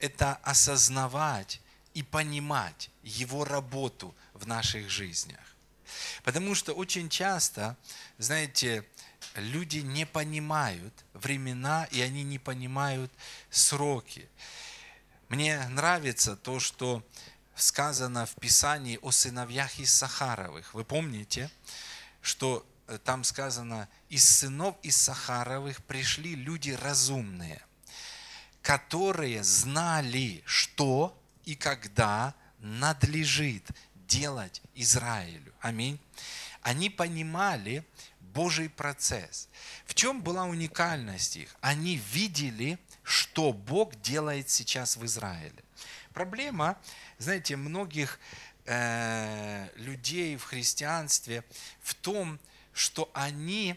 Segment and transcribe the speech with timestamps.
[0.00, 1.60] это осознавать
[1.94, 5.40] и понимать Его работу в наших жизнях.
[6.22, 7.76] Потому что очень часто,
[8.18, 8.84] знаете,
[9.34, 13.12] люди не понимают времена, и они не понимают
[13.50, 14.28] сроки.
[15.28, 17.02] Мне нравится то, что
[17.54, 20.74] сказано в Писании о сыновьях из Сахаровых.
[20.74, 21.50] Вы помните,
[22.22, 27.60] что э, там сказано, из сынов из Сахаровых пришли люди разумные,
[28.62, 33.64] которые знали, что и когда надлежит
[33.94, 35.52] делать Израилю.
[35.60, 35.98] Аминь.
[36.62, 37.84] Они понимали
[38.20, 39.48] Божий процесс.
[39.86, 41.56] В чем была уникальность их?
[41.60, 45.62] Они видели, что Бог делает сейчас в Израиле.
[46.12, 46.76] Проблема,
[47.18, 48.18] знаете, многих
[48.64, 51.44] э, людей в христианстве
[51.80, 52.38] в том,
[52.72, 53.76] что они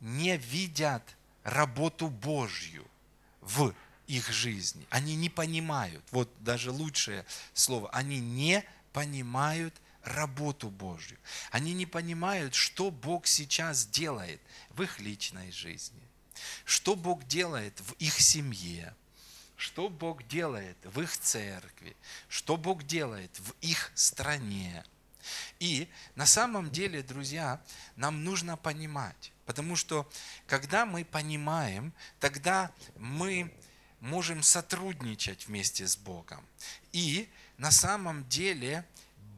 [0.00, 1.02] не видят
[1.44, 2.86] работу Божью
[3.40, 3.74] в
[4.06, 4.86] их жизни.
[4.90, 9.74] Они не понимают, вот даже лучшее слово, они не понимают
[10.04, 11.18] работу Божью.
[11.50, 16.02] Они не понимают, что Бог сейчас делает в их личной жизни,
[16.64, 18.94] что Бог делает в их семье,
[19.56, 21.96] что Бог делает в их церкви,
[22.28, 24.84] что Бог делает в их стране.
[25.58, 27.62] И на самом деле, друзья,
[27.96, 30.10] нам нужно понимать, потому что
[30.46, 33.50] когда мы понимаем, тогда мы
[34.04, 36.46] можем сотрудничать вместе с Богом.
[36.92, 38.84] И на самом деле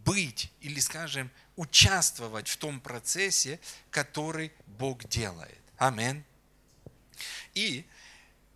[0.05, 5.61] быть или, скажем, участвовать в том процессе, который Бог делает.
[5.79, 6.25] Амин.
[7.55, 7.87] И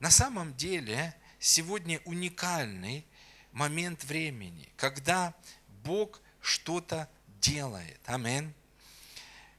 [0.00, 3.06] на самом деле сегодня уникальный
[3.52, 5.32] момент времени, когда
[5.84, 7.08] Бог что-то
[7.40, 8.00] делает.
[8.06, 8.52] Амин.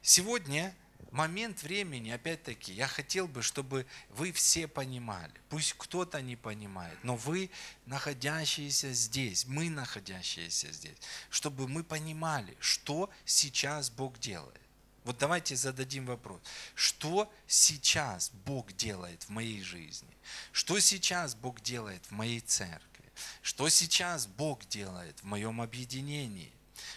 [0.02, 0.74] Сегодня
[1.12, 5.32] момент времени, опять-таки, я хотел бы, чтобы вы все понимали.
[5.48, 7.50] Пусть кто-то не понимает, но вы,
[7.86, 10.96] находящиеся здесь, мы, находящиеся здесь,
[11.30, 14.60] чтобы мы понимали, что сейчас Бог делает.
[15.04, 16.40] Вот давайте зададим вопрос.
[16.74, 20.16] Что сейчас Бог делает в моей жизни?
[20.52, 23.04] Что сейчас Бог делает в моей церкви?
[23.42, 26.52] Что сейчас Бог делает в моем объединении?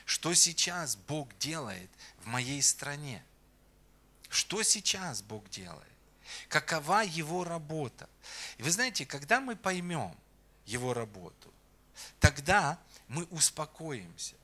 [0.05, 1.89] Что сейчас Бог делает
[2.19, 3.23] в моей стране?
[4.29, 5.83] Что сейчас Бог делает?
[6.49, 8.09] Какова Его работа?
[8.57, 10.15] И вы знаете, когда мы поймем
[10.65, 11.53] Его работу,
[12.19, 14.35] тогда мы успокоимся.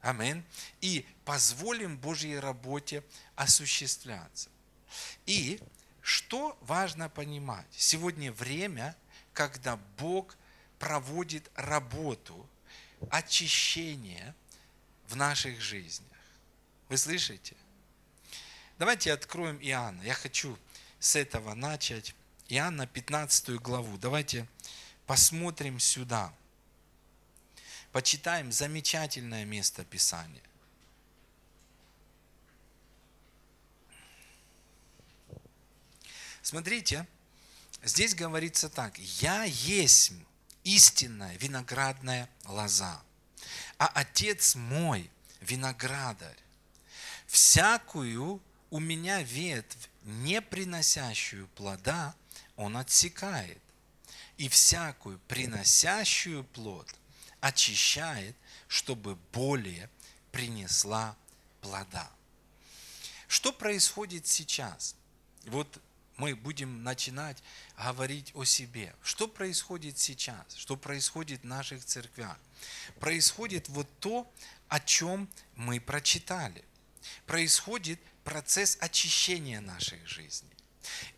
[0.00, 0.44] Амин.
[0.80, 3.02] И позволим Божьей работе
[3.34, 4.48] осуществляться.
[5.26, 5.60] И
[6.00, 7.66] что важно понимать?
[7.72, 8.96] Сегодня время,
[9.32, 10.36] когда Бог
[10.78, 12.48] проводит работу
[13.10, 14.34] очищения
[15.08, 16.06] в наших жизнях.
[16.88, 17.56] Вы слышите?
[18.78, 20.02] Давайте откроем Иоанна.
[20.02, 20.58] Я хочу
[21.00, 22.14] с этого начать.
[22.48, 23.96] Иоанна 15 главу.
[23.96, 24.46] Давайте
[25.06, 26.32] посмотрим сюда.
[27.92, 30.42] Почитаем замечательное место Писания.
[36.42, 37.06] Смотрите,
[37.82, 38.98] здесь говорится так.
[38.98, 40.12] «Я есть
[40.64, 43.02] истинная виноградная лоза,
[43.78, 45.10] а Отец мой
[45.40, 46.38] виноградарь.
[47.26, 48.40] Всякую
[48.70, 52.14] у меня ветвь, не приносящую плода,
[52.56, 53.60] он отсекает,
[54.36, 56.94] и всякую приносящую плод
[57.40, 58.36] очищает,
[58.68, 59.88] чтобы более
[60.32, 61.16] принесла
[61.60, 62.10] плода.
[63.28, 64.94] Что происходит сейчас?
[65.46, 65.80] Вот
[66.16, 67.42] мы будем начинать
[67.76, 68.94] говорить о себе.
[69.02, 70.54] Что происходит сейчас?
[70.56, 72.38] Что происходит в наших церквях?
[73.00, 74.30] Происходит вот то,
[74.68, 76.64] о чем мы прочитали.
[77.26, 80.50] Происходит процесс очищения нашей жизни.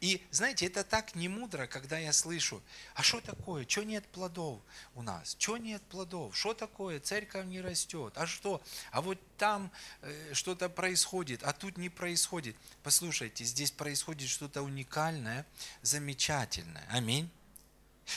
[0.00, 2.62] И знаете, это так не мудро, когда я слышу,
[2.94, 4.60] а что такое, что нет плодов
[4.94, 9.70] у нас, что нет плодов, что такое, церковь не растет, а что, а вот там
[10.02, 12.56] э, что-то происходит, а тут не происходит.
[12.82, 15.46] Послушайте, здесь происходит что-то уникальное,
[15.82, 16.86] замечательное.
[16.90, 17.30] Аминь.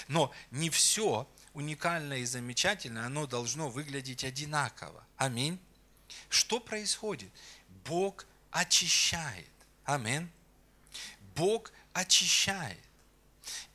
[0.08, 5.06] Но не все уникальное и замечательное, оно должно выглядеть одинаково.
[5.18, 5.60] Аминь.
[6.30, 7.30] Что происходит?
[7.86, 9.50] Бог очищает.
[9.86, 10.30] Амин.
[11.36, 12.80] Бог очищает.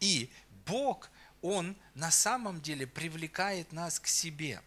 [0.00, 0.31] И
[0.67, 1.11] Бог,
[1.43, 4.62] Он на самом деле привлекает нас к себе.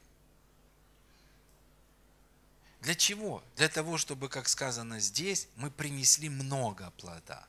[2.81, 3.43] Для чего?
[3.57, 7.45] Для того, чтобы, как сказано здесь, мы принесли много плода.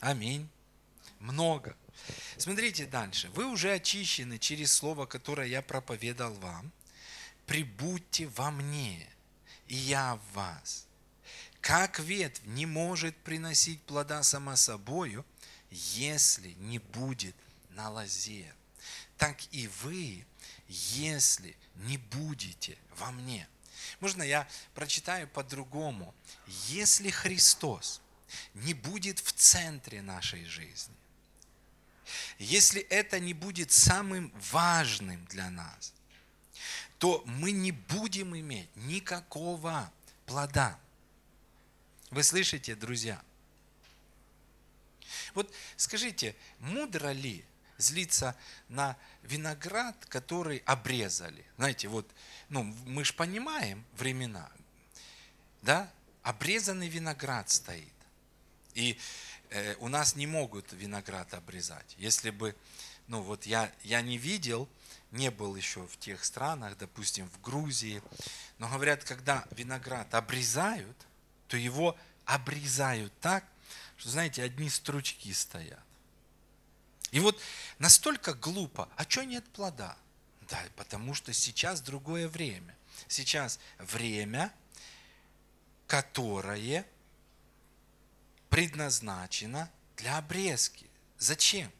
[0.00, 0.48] Аминь.
[1.20, 1.76] Много.
[2.36, 3.28] Смотрите дальше.
[3.30, 6.72] Вы уже очищены через слово, которое я проповедал вам.
[7.46, 9.08] Прибудьте во мне,
[9.68, 10.87] и я в вас.
[11.60, 15.24] Как ветвь не может приносить плода сама собою,
[15.70, 17.34] если не будет
[17.70, 18.52] на лозе,
[19.16, 20.26] так и вы,
[20.68, 23.48] если не будете во мне.
[24.00, 26.14] Можно я прочитаю по-другому?
[26.68, 28.00] Если Христос
[28.54, 30.94] не будет в центре нашей жизни,
[32.38, 35.92] если это не будет самым важным для нас,
[36.98, 39.92] то мы не будем иметь никакого
[40.26, 40.78] плода.
[42.10, 43.22] Вы слышите, друзья?
[45.34, 47.44] Вот скажите, мудро ли
[47.76, 48.34] злиться
[48.68, 51.44] на виноград, который обрезали?
[51.56, 52.08] Знаете, вот,
[52.48, 54.50] ну, мы же понимаем времена,
[55.62, 55.90] да?
[56.22, 57.92] Обрезанный виноград стоит.
[58.74, 58.98] И
[59.50, 61.94] э, у нас не могут виноград обрезать.
[61.98, 62.54] Если бы,
[63.06, 64.68] ну вот я, я не видел,
[65.10, 68.02] не был еще в тех странах, допустим, в Грузии,
[68.58, 71.07] но говорят, когда виноград обрезают,
[71.48, 73.44] то его обрезают так,
[73.96, 75.82] что, знаете, одни стручки стоят.
[77.10, 77.40] И вот
[77.78, 79.96] настолько глупо, а что нет плода?
[80.42, 82.76] Да, потому что сейчас другое время.
[83.08, 84.52] Сейчас время,
[85.86, 86.86] которое
[88.50, 90.88] предназначено для обрезки.
[91.18, 91.70] Зачем?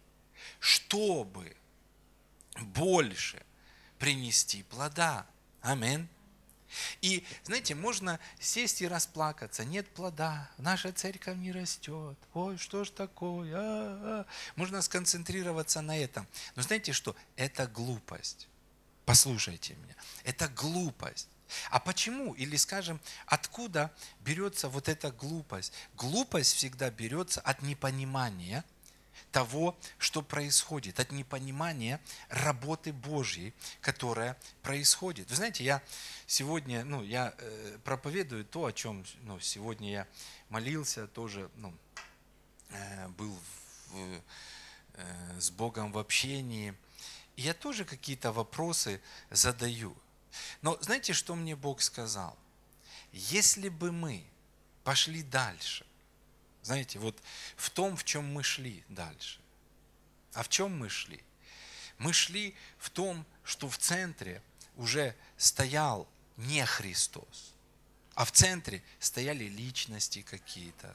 [0.60, 1.56] Чтобы
[2.60, 3.42] больше
[3.98, 5.26] принести плода.
[5.60, 6.08] Аминь.
[7.02, 9.64] И, знаете, можно сесть и расплакаться.
[9.64, 12.16] Нет плода, наша церковь не растет.
[12.34, 13.54] Ой, что ж такое?
[13.54, 14.26] А-а-а.
[14.56, 16.26] Можно сконцентрироваться на этом.
[16.56, 17.16] Но знаете что?
[17.36, 18.48] Это глупость.
[19.04, 19.94] Послушайте меня.
[20.24, 21.28] Это глупость.
[21.70, 22.34] А почему?
[22.34, 23.90] Или, скажем, откуда
[24.20, 25.72] берется вот эта глупость?
[25.94, 28.64] Глупость всегда берется от непонимания–
[29.32, 35.28] того, что происходит, от непонимания работы Божьей, которая происходит.
[35.30, 35.82] Вы знаете, я
[36.26, 40.06] сегодня, ну, я э, проповедую то, о чем, ну, сегодня я
[40.48, 41.74] молился, тоже, ну,
[42.70, 43.38] э, был
[43.88, 44.20] в,
[44.94, 46.74] э, с Богом в общении,
[47.36, 49.96] я тоже какие-то вопросы задаю.
[50.62, 52.36] Но знаете, что мне Бог сказал?
[53.12, 54.24] Если бы мы
[54.84, 55.86] пошли дальше,
[56.68, 57.18] знаете, вот
[57.56, 59.40] в том, в чем мы шли дальше.
[60.34, 61.22] А в чем мы шли?
[61.96, 64.42] Мы шли в том, что в центре
[64.76, 66.06] уже стоял
[66.36, 67.54] не Христос,
[68.14, 70.94] а в центре стояли личности какие-то.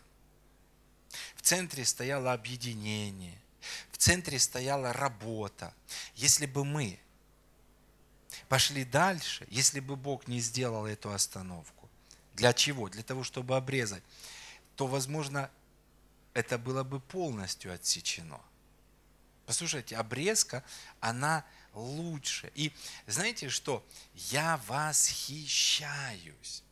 [1.36, 3.42] В центре стояло объединение,
[3.92, 5.74] в центре стояла работа.
[6.14, 7.00] Если бы мы
[8.48, 11.90] пошли дальше, если бы Бог не сделал эту остановку,
[12.36, 12.90] для чего?
[12.90, 14.04] Для того, чтобы обрезать,
[14.76, 15.50] то, возможно,
[16.34, 18.42] это было бы полностью отсечено.
[19.46, 20.64] Послушайте, обрезка,
[21.00, 22.52] она лучше.
[22.56, 22.72] И
[23.08, 23.86] знаете что?
[24.16, 26.64] Я восхищаюсь.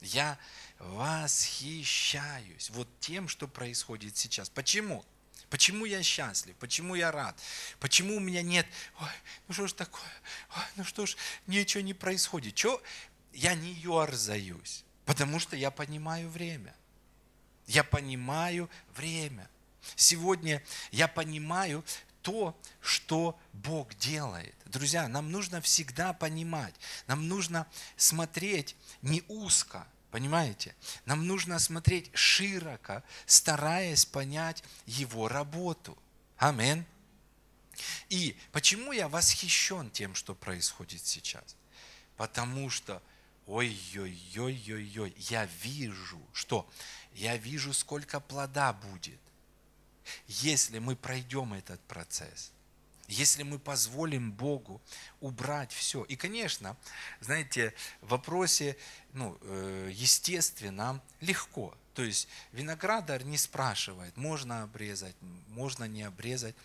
[0.00, 0.38] Я
[0.78, 4.48] восхищаюсь вот тем, что происходит сейчас.
[4.48, 5.04] Почему?
[5.50, 6.56] Почему я счастлив?
[6.56, 7.38] Почему я рад?
[7.78, 8.66] Почему у меня нет,
[8.98, 9.08] ой,
[9.46, 10.02] ну что ж такое,
[10.56, 11.16] ой, ну что ж,
[11.46, 12.54] ничего не происходит.
[12.54, 12.82] Чего?
[13.32, 16.74] Я не ерзаюсь, потому что я понимаю время.
[17.66, 19.48] Я понимаю время.
[19.96, 21.84] Сегодня я понимаю
[22.22, 24.54] то, что Бог делает.
[24.64, 26.74] Друзья, нам нужно всегда понимать,
[27.06, 27.66] нам нужно
[27.96, 30.74] смотреть не узко, понимаете?
[31.04, 35.98] Нам нужно смотреть широко, стараясь понять Его работу.
[36.38, 36.86] Амин.
[38.08, 41.56] И почему я восхищен тем, что происходит сейчас?
[42.16, 43.02] Потому что,
[43.46, 46.68] ой-ой-ой-ой-ой, я вижу, что
[47.14, 49.20] я вижу, сколько плода будет,
[50.26, 52.52] если мы пройдем этот процесс,
[53.06, 54.80] если мы позволим Богу
[55.20, 56.04] убрать все.
[56.04, 56.76] И, конечно,
[57.20, 58.76] знаете, в вопросе,
[59.12, 61.76] ну, э, естественно, легко.
[61.94, 65.14] То есть виноградар не спрашивает, можно обрезать,
[65.48, 66.56] можно не обрезать.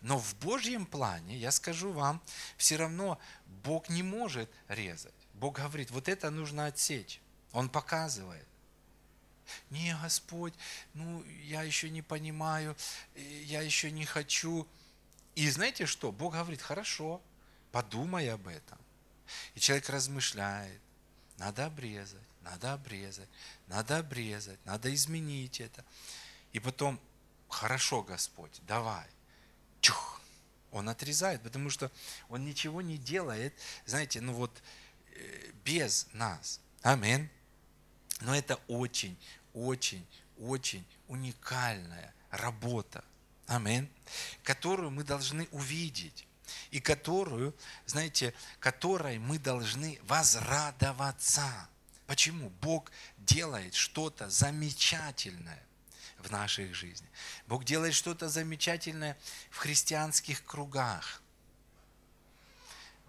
[0.00, 2.22] Но в Божьем плане, я скажу вам,
[2.56, 3.18] все равно
[3.62, 5.12] Бог не может резать.
[5.34, 7.20] Бог говорит, вот это нужно отсечь.
[7.52, 8.46] Он показывает.
[9.70, 10.54] Не, Господь,
[10.94, 12.76] ну, я еще не понимаю,
[13.14, 14.66] я еще не хочу.
[15.34, 16.12] И знаете что?
[16.12, 17.22] Бог говорит, хорошо,
[17.72, 18.78] подумай об этом.
[19.54, 20.80] И человек размышляет,
[21.38, 23.28] надо обрезать, надо обрезать,
[23.66, 25.84] надо обрезать, надо изменить это.
[26.52, 27.00] И потом,
[27.48, 29.06] хорошо, Господь, давай.
[29.80, 30.20] Чух,
[30.70, 31.90] он отрезает, потому что
[32.28, 33.54] он ничего не делает,
[33.86, 34.62] знаете, ну вот
[35.12, 36.60] э, без нас.
[36.82, 37.28] Аминь.
[38.20, 39.16] Но это очень,
[39.54, 40.06] очень,
[40.38, 43.04] очень уникальная работа.
[43.46, 43.88] Амин.
[44.42, 46.26] Которую мы должны увидеть.
[46.70, 47.54] И которую,
[47.86, 51.68] знаете, которой мы должны возрадоваться.
[52.06, 52.50] Почему?
[52.60, 55.62] Бог делает что-то замечательное
[56.18, 57.08] в наших жизнях.
[57.46, 59.16] Бог делает что-то замечательное
[59.50, 61.22] в христианских кругах.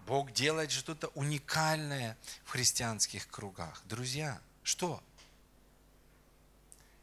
[0.06, 3.82] Бог делает что-то уникальное в христианских кругах.
[3.86, 5.02] Друзья, что?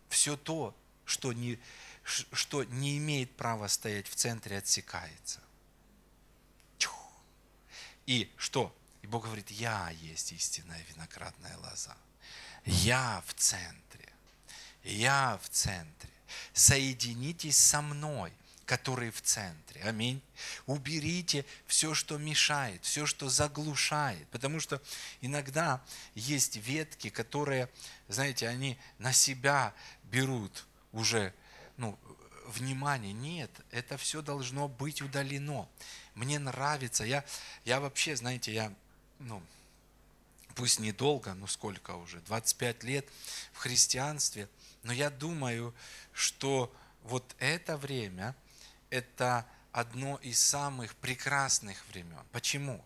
[0.09, 0.75] Все то,
[1.05, 1.59] что не,
[2.03, 5.41] что не имеет права стоять в центре, отсекается.
[8.05, 8.75] И что?
[9.03, 11.95] И Бог говорит, я есть истинная виноградная лоза.
[12.65, 14.11] Я в центре.
[14.83, 16.09] Я в центре.
[16.53, 18.33] Соединитесь со мной–
[18.69, 19.81] который в центре.
[19.81, 20.21] Аминь.
[20.67, 24.27] Уберите все, что мешает, все, что заглушает.
[24.27, 24.79] Потому что
[25.21, 25.81] иногда
[26.13, 27.67] есть ветки, которые,
[28.09, 29.73] знаете, они на себя
[30.11, 31.33] берут уже
[31.77, 31.97] ну,
[32.47, 33.13] внимание.
[33.13, 35.67] Нет, это все должно быть удалено.
[36.15, 37.03] Мне нравится.
[37.03, 37.23] Я,
[37.65, 38.73] я вообще, знаете, я,
[39.19, 39.41] ну,
[40.55, 43.07] пусть недолго, но сколько уже, 25 лет
[43.53, 44.49] в христианстве,
[44.83, 45.73] но я думаю,
[46.11, 46.73] что
[47.03, 48.35] вот это время–
[48.89, 52.23] это одно из самых прекрасных времен.
[52.31, 52.83] Почему?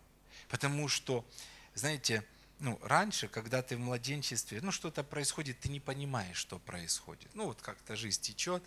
[0.50, 1.26] Потому что,
[1.74, 2.24] знаете,
[2.60, 7.30] ну, раньше, когда ты в младенчестве, ну, что-то происходит, ты не понимаешь, что происходит.
[7.34, 8.64] Ну, вот как-то жизнь течет,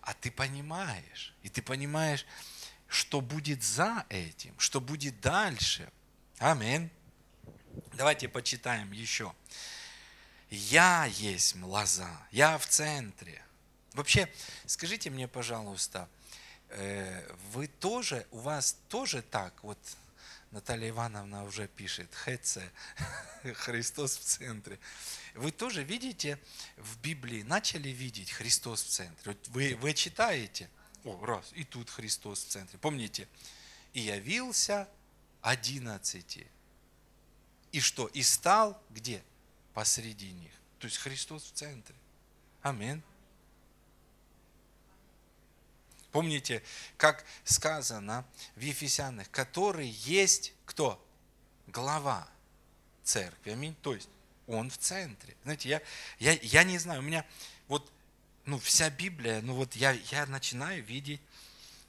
[0.00, 1.34] а ты понимаешь.
[1.42, 2.26] И ты понимаешь,
[2.88, 5.90] что будет за этим, что будет дальше.
[6.38, 6.90] Аминь.
[7.94, 9.32] Давайте почитаем еще.
[10.50, 13.44] Я есть лоза, я в центре.
[13.92, 14.28] Вообще,
[14.66, 16.08] скажите мне, пожалуйста,
[16.70, 17.22] Э,
[17.52, 19.78] вы тоже, у вас тоже так, вот
[20.50, 22.58] Наталья Ивановна уже пишет, ХЦ,
[23.54, 24.80] Христос в центре.
[25.34, 26.38] Вы тоже видите
[26.76, 29.32] в Библии, начали видеть Христос в центре.
[29.32, 30.68] Вот вы, вы читаете,
[31.04, 32.78] о, раз, и тут Христос в центре.
[32.78, 33.28] Помните,
[33.92, 34.88] и явился
[35.40, 36.46] одиннадцати.
[37.70, 38.08] И что?
[38.08, 39.22] И стал где?
[39.72, 40.52] Посреди них.
[40.80, 41.94] То есть Христос в центре.
[42.62, 43.02] Аминь.
[46.12, 46.62] Помните,
[46.96, 48.24] как сказано
[48.56, 51.04] в Ефесянах, который есть кто?
[51.66, 52.28] Глава
[53.04, 53.50] церкви.
[53.50, 53.76] Аминь.
[53.82, 54.08] То есть
[54.46, 55.36] он в центре.
[55.44, 55.82] Знаете, я,
[56.18, 57.24] я, я не знаю, у меня
[57.68, 57.90] вот
[58.44, 61.20] ну, вся Библия, ну вот я, я начинаю видеть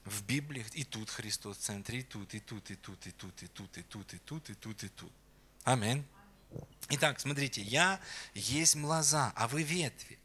[0.04, 3.42] в Библии, и тут Христос в центре, и тут, и тут, и тут, и тут,
[3.42, 5.12] и тут, и тут, и тут, и тут, и тут.
[5.64, 6.04] Аминь.
[6.90, 8.00] Итак, смотрите, я
[8.34, 10.18] есть млоза, а вы ветви.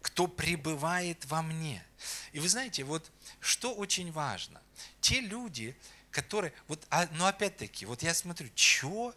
[0.00, 1.84] Кто пребывает во мне.
[2.32, 4.60] И вы знаете, вот что очень важно?
[5.00, 5.76] Те люди,
[6.10, 9.14] которые, вот, а, но опять-таки, вот я смотрю, что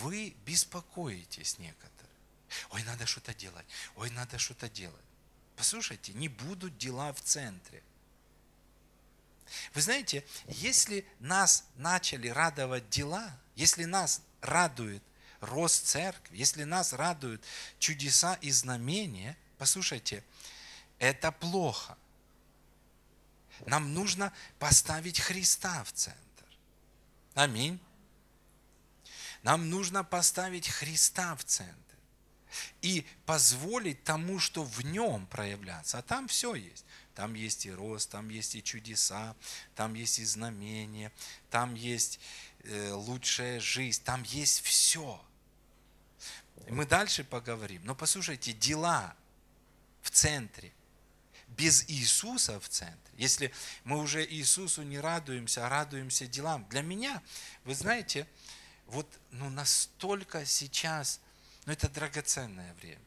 [0.00, 1.96] вы беспокоитесь некоторые?
[2.70, 3.66] Ой, надо что-то делать,
[3.96, 5.04] ой, надо что-то делать.
[5.56, 7.82] Послушайте, не будут дела в центре.
[9.74, 15.02] Вы знаете, если нас начали радовать дела, если нас радует
[15.40, 17.42] рост церкви, если нас радуют
[17.78, 20.24] чудеса и знамения, послушайте,
[20.98, 21.96] это плохо.
[23.66, 26.20] Нам нужно поставить Христа в центр.
[27.34, 27.80] Аминь.
[29.42, 31.76] Нам нужно поставить Христа в центр
[32.82, 35.98] и позволить тому, что в нем проявляться.
[35.98, 36.84] А там все есть.
[37.14, 39.34] Там есть и рост, там есть и чудеса,
[39.74, 41.12] там есть и знамения,
[41.50, 42.20] там есть
[42.64, 45.24] э, лучшая жизнь, там есть все.
[46.68, 47.82] мы дальше поговорим.
[47.84, 49.16] Но послушайте, дела
[50.06, 50.72] в центре
[51.48, 56.64] без Иисуса в центре, если мы уже Иисусу не радуемся, а радуемся делам.
[56.68, 57.22] Для меня,
[57.64, 58.26] вы знаете,
[58.86, 61.20] вот ну, настолько сейчас,
[61.64, 63.00] ну это драгоценное время.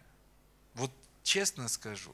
[0.73, 0.91] Вот
[1.23, 2.13] честно скажу.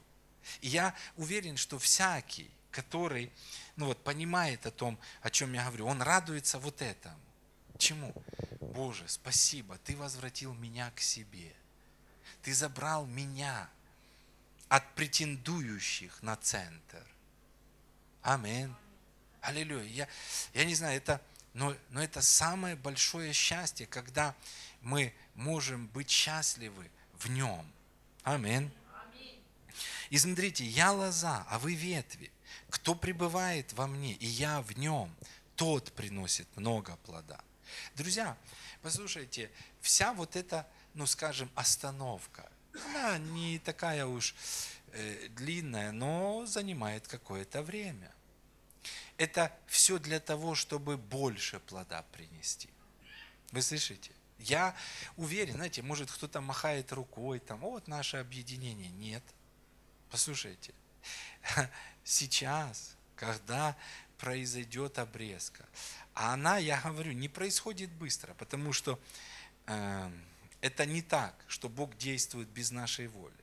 [0.62, 3.32] И я уверен, что всякий, который
[3.75, 7.20] ну вот, понимает о том, о чем я говорю, он радуется вот этому.
[7.80, 8.13] Чему?
[8.62, 11.54] Боже, спасибо, Ты возвратил меня к себе.
[12.44, 13.70] Ты забрал меня
[14.69, 17.05] от претендующих на центр.
[18.22, 18.74] Аминь.
[19.41, 19.84] Аллилуйя.
[19.84, 20.07] Я,
[20.53, 21.22] я не знаю, это,
[21.53, 24.36] но, но это самое большое счастье, когда
[24.81, 27.72] мы можем быть счастливы в нем.
[28.24, 28.72] Аминь.
[30.10, 32.31] И смотрите, я лоза, а вы ветви.
[32.69, 35.13] Кто пребывает во мне, и я в нем,
[35.55, 37.39] тот приносит много плода.
[37.95, 38.38] Друзья,
[38.81, 42.50] послушайте, вся вот эта, ну скажем, остановка,
[42.84, 44.36] она не такая уж
[44.91, 48.12] э, длинная, но занимает какое-то время.
[49.17, 52.70] Это все для того, чтобы больше плода принести.
[53.51, 54.12] Вы слышите?
[54.39, 54.75] Я
[55.15, 58.89] уверен, знаете, может кто-то махает рукой, там, вот наше объединение.
[58.91, 59.24] Нет.
[60.10, 60.74] Послушайте,
[62.03, 63.77] сейчас, когда
[64.17, 65.65] произойдет обрезка,
[66.13, 69.00] а она, я говорю, не происходит быстро, потому что
[69.67, 70.12] э,
[70.65, 73.36] это не так, что Бог действует без нашей воли.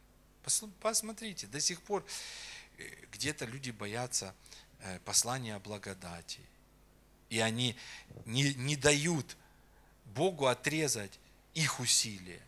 [0.81, 2.05] Посмотрите, до сих пор
[2.79, 4.35] э, где-то люди боятся
[4.81, 6.41] э, послания о благодати.
[7.31, 7.77] И они
[8.25, 9.37] не, не дают
[10.07, 11.17] Богу отрезать
[11.55, 12.43] их усилия.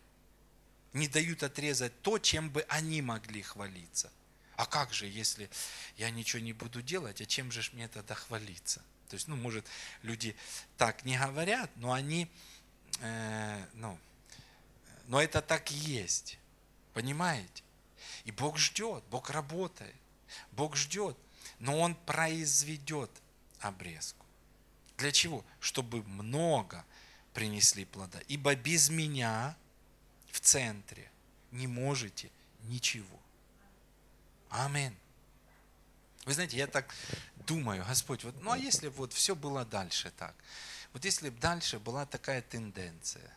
[0.93, 4.11] Не дают отрезать то, чем бы они могли хвалиться.
[4.57, 5.49] А как же, если
[5.99, 8.83] я ничего не буду делать, а чем же мне тогда хвалиться?
[9.09, 9.65] То есть, ну, может,
[10.03, 10.35] люди
[10.79, 12.29] так не говорят, но они,
[13.03, 13.97] э, ну,
[15.07, 16.39] но это так и есть.
[16.93, 17.63] Понимаете?
[18.25, 19.95] И Бог ждет, Бог работает,
[20.53, 21.17] Бог ждет,
[21.59, 23.11] но Он произведет
[23.61, 24.25] обрезку.
[24.97, 25.45] Для чего?
[25.61, 26.85] Чтобы много
[27.33, 28.21] принесли плода.
[28.29, 29.57] Ибо без меня
[30.31, 31.11] в центре
[31.51, 32.31] не можете
[32.63, 33.19] ничего.
[34.51, 34.97] Аминь.
[36.25, 36.95] Вы знаете, я так
[37.47, 40.35] думаю, Господь, вот, ну а если вот все было дальше так?
[40.93, 43.31] Вот если бы дальше была такая тенденция,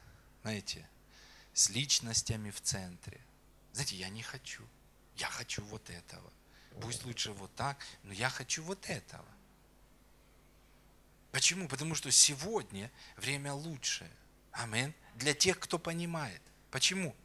[0.44, 0.88] знаете,
[1.58, 3.20] с личностями в центре.
[3.74, 4.64] Знаете, я не хочу.
[5.16, 6.32] Я хочу вот этого.
[6.80, 9.26] Пусть лучше вот так, но я хочу вот этого.
[11.32, 11.68] Почему?
[11.68, 14.12] Потому что сегодня время лучшее.
[14.52, 14.94] Амин.
[15.16, 16.44] Для тех, кто понимает.
[16.70, 17.16] Почему?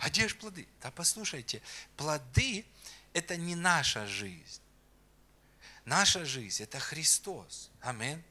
[0.00, 0.66] А где же плоды?
[0.80, 1.60] Да послушайте,
[1.98, 2.64] плоды–
[3.12, 4.62] это не наша жизнь.
[5.84, 7.70] Наша жизнь– это Христос.
[7.82, 8.24] Амин.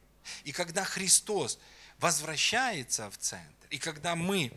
[0.43, 1.59] И когда Христос
[1.99, 4.51] возвращается в центр, и когда мы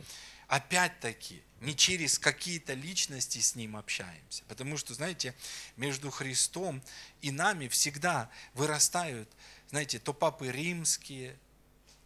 [0.48, 4.44] опять-таки не через какие-то личности с Ним общаемся.
[4.48, 5.34] Потому что, знаете,
[5.76, 6.82] между Христом
[7.20, 9.28] и нами всегда вырастают,
[9.70, 11.36] знаете, то папы римские,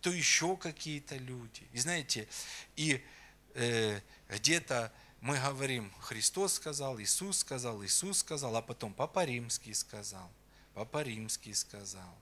[0.00, 1.62] то еще какие-то люди.
[1.72, 2.28] И знаете,
[2.76, 3.04] и
[3.54, 10.28] э, где-то мы говорим, Христос сказал, Иисус сказал, Иисус сказал, а потом Папа Римский сказал,
[10.74, 12.18] Папа Римский сказал.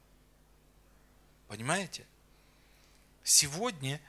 [1.48, 2.04] Понимаете?
[3.24, 4.00] Сегодня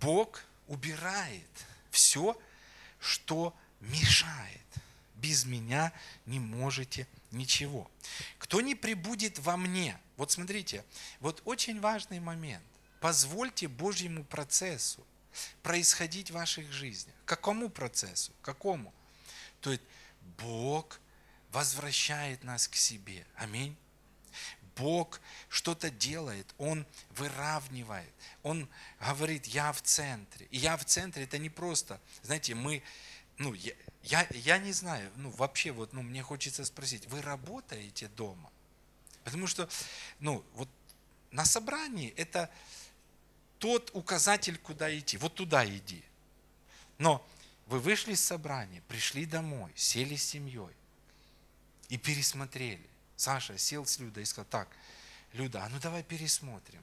[0.00, 2.40] Бог убирает все,
[3.00, 4.60] что мешает.
[5.16, 5.92] Без меня
[6.26, 7.90] не можете ничего.
[8.38, 10.84] Кто не прибудет во мне, вот смотрите,
[11.20, 12.64] вот очень важный момент.
[13.00, 15.04] Позвольте Божьему процессу
[15.62, 17.14] происходить в ваших жизнях.
[17.24, 18.32] Какому процессу?
[18.42, 18.92] Какому?
[19.60, 19.82] То есть
[20.38, 21.00] Бог
[21.50, 23.26] возвращает нас к себе.
[23.36, 23.76] Аминь.
[24.78, 28.12] Бог что-то делает, Он выравнивает,
[28.42, 28.68] Он
[29.00, 30.46] говорит, я в центре.
[30.50, 32.82] И я в центре, это не просто, знаете, мы,
[33.36, 33.72] ну, я,
[34.04, 38.50] я, я не знаю, ну, вообще, вот, ну, мне хочется спросить, вы работаете дома?
[39.24, 39.68] Потому что,
[40.20, 40.68] ну, вот
[41.30, 42.50] на собрании это
[43.58, 45.16] тот указатель, куда идти.
[45.16, 46.02] Вот туда иди.
[46.98, 47.26] Но
[47.66, 50.74] вы вышли из собрания, пришли домой, сели с семьей
[51.88, 52.86] и пересмотрели.
[53.18, 54.68] Саша сел с Людой и сказал, так,
[55.32, 56.80] Люда, а ну давай пересмотрим.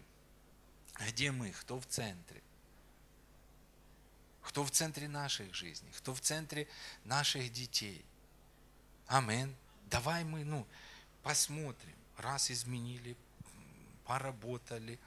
[1.07, 1.51] Где мы?
[1.51, 2.43] Кто в центре?
[4.41, 5.89] Кто в центре наших жизней?
[5.97, 6.67] Кто в центре
[7.05, 8.03] наших детей?
[9.07, 9.55] Амин.
[9.85, 10.67] Давай мы, ну,
[11.23, 11.95] посмотрим.
[12.17, 13.15] Раз изменили,
[14.03, 14.99] поработали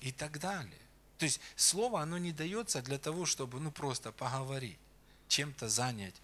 [0.00, 0.80] и так далее.
[1.18, 4.78] То есть слово, оно не дается для того, чтобы, ну, просто поговорить,
[5.26, 6.14] чем-то занять,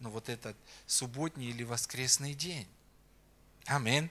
[0.00, 0.56] ну, вот этот
[0.88, 2.68] субботний или воскресный день.
[3.66, 4.10] Амин.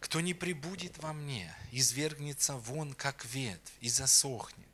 [0.00, 4.68] Кто не прибудет во мне, извергнется вон, как ветвь, и засохнет.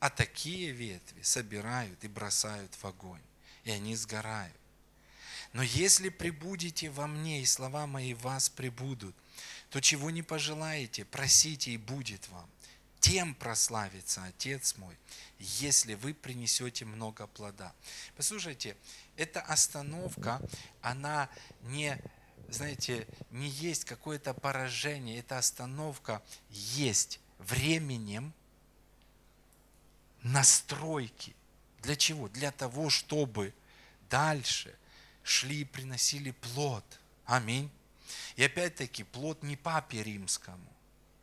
[0.00, 3.22] А такие ветви собирают и бросают в огонь,
[3.64, 4.56] и они сгорают.
[5.52, 9.14] Но если прибудете во мне, и слова мои вас прибудут,
[9.70, 12.48] то чего не пожелаете, просите, и будет вам.
[13.00, 14.96] Тем прославится Отец мой,
[15.38, 17.72] если вы принесете много плода.
[18.16, 18.76] Послушайте,
[19.16, 20.40] эта остановка,
[20.80, 21.28] она
[21.62, 21.98] не,
[22.48, 28.32] знаете, не есть какое-то поражение, эта остановка есть временем
[30.22, 31.34] настройки.
[31.82, 32.28] Для чего?
[32.28, 33.52] Для того, чтобы
[34.08, 34.74] дальше
[35.22, 36.84] шли и приносили плод.
[37.26, 37.70] Аминь.
[38.36, 40.74] И опять-таки, плод не папе римскому.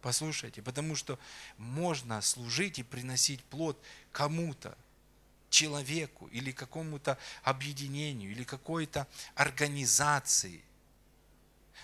[0.02, 1.20] Послушайте, потому что
[1.58, 3.80] можно служить и приносить плод
[4.12, 4.78] кому-то,
[5.50, 10.64] человеку или какому-то объединению или какой-то организации.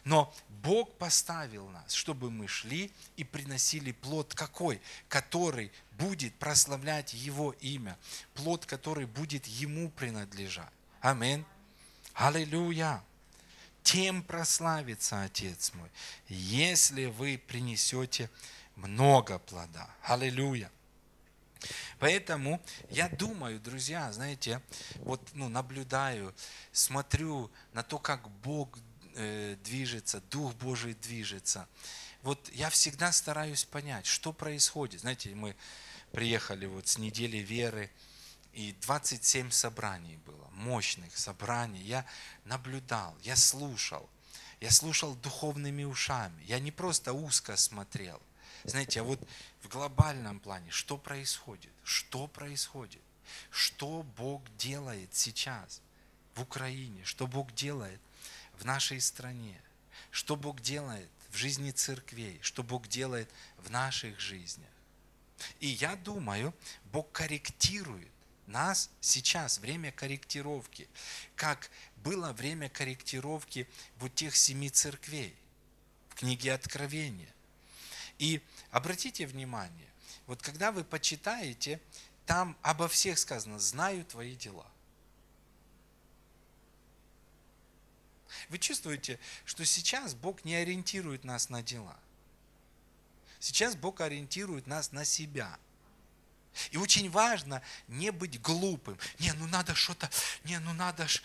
[0.04, 4.82] Но Бог поставил нас, чтобы мы шли и приносили плод какой?
[5.10, 7.98] Который будет прославлять Его имя.
[8.34, 10.72] Плод, который будет Ему принадлежать.
[11.02, 11.44] Аминь.
[12.14, 13.04] Аллилуйя.
[13.84, 15.90] Тем прославится Отец мой,
[16.28, 18.30] если вы принесете
[18.76, 19.90] много плода.
[20.04, 20.70] Аллилуйя.
[22.00, 24.62] Поэтому я думаю, друзья, знаете,
[24.98, 26.34] вот ну, наблюдаю,
[26.72, 28.78] смотрю на то, как Бог
[29.16, 31.68] э, движется, Дух Божий движется.
[32.24, 35.02] Вот я всегда стараюсь понять, что происходит.
[35.02, 35.56] Знаете, мы
[36.12, 37.90] приехали вот с недели веры,
[38.54, 41.82] и 27 собраний было, мощных собраний.
[41.82, 42.06] Я
[42.44, 44.10] наблюдал, я слушал.
[44.60, 46.44] Я слушал духовными ушами.
[46.46, 48.20] Я не просто узко смотрел.
[48.64, 49.20] Знаете, а вот
[49.62, 51.72] в глобальном плане, что происходит?
[51.84, 53.02] Что происходит?
[53.50, 55.82] Что Бог делает сейчас
[56.36, 57.04] в Украине?
[57.04, 58.00] Что Бог делает
[58.54, 59.60] в нашей стране?
[60.12, 62.40] Что Бог делает в жизни церквей?
[62.42, 64.70] Что Бог делает в наших жизнях?
[65.60, 66.54] И я думаю,
[66.92, 68.10] Бог корректирует
[68.48, 70.88] нас сейчас, время корректировки,
[71.36, 73.68] как было время корректировки
[74.00, 75.36] вот тех семи церквей
[76.10, 77.34] в книге Откровения.
[78.20, 79.88] И обратите внимание,
[80.26, 81.80] вот когда вы почитаете,
[82.26, 84.66] там обо всех сказано, знаю твои дела.
[88.50, 91.98] Вы чувствуете, что сейчас Бог не ориентирует нас на дела.
[93.40, 95.58] Сейчас Бог ориентирует нас на себя.
[96.72, 98.98] И очень важно не быть глупым.
[99.20, 100.10] Не, ну надо что-то,
[100.44, 101.22] не, ну надо ж...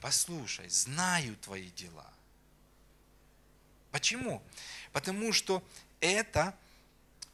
[0.00, 2.10] Послушай, знаю твои дела.
[3.90, 4.42] Почему?
[4.92, 5.62] Потому что
[6.00, 6.54] это,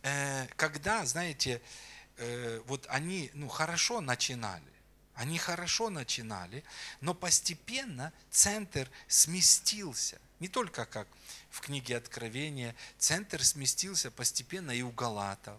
[0.03, 1.63] э, когда, знаете,
[2.17, 4.63] э, вот они ну, хорошо начинали,
[5.15, 6.63] они хорошо начинали,
[7.01, 10.21] но постепенно центр сместился.
[10.41, 11.09] Не только как
[11.49, 15.59] в книге Откровения, центр сместился постепенно и у Галатов.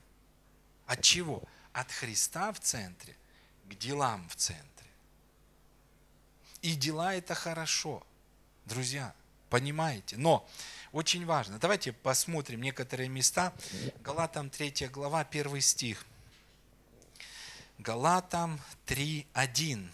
[0.86, 1.44] От чего?
[1.74, 3.16] От Христа в центре
[3.66, 4.66] к делам в центре.
[6.62, 8.06] И дела это хорошо,
[8.66, 9.14] друзья,
[9.50, 10.18] понимаете?
[10.18, 10.48] Но
[10.92, 13.54] очень важно, давайте посмотрим некоторые места.
[14.02, 16.06] Галатам 3 глава, 1 стих.
[17.78, 19.92] Галатам 3.1.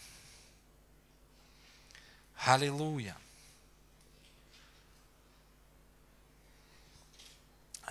[2.46, 3.16] Аллилуйя.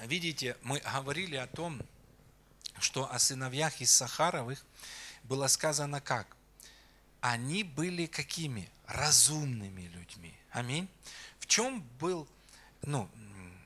[0.01, 1.81] Видите, мы говорили о том,
[2.79, 4.65] что о сыновьях из Сахаровых
[5.23, 6.35] было сказано как?
[7.21, 8.69] Они были какими?
[8.87, 10.33] Разумными людьми.
[10.51, 10.89] Аминь.
[11.39, 12.27] В чем был
[12.85, 13.09] ну,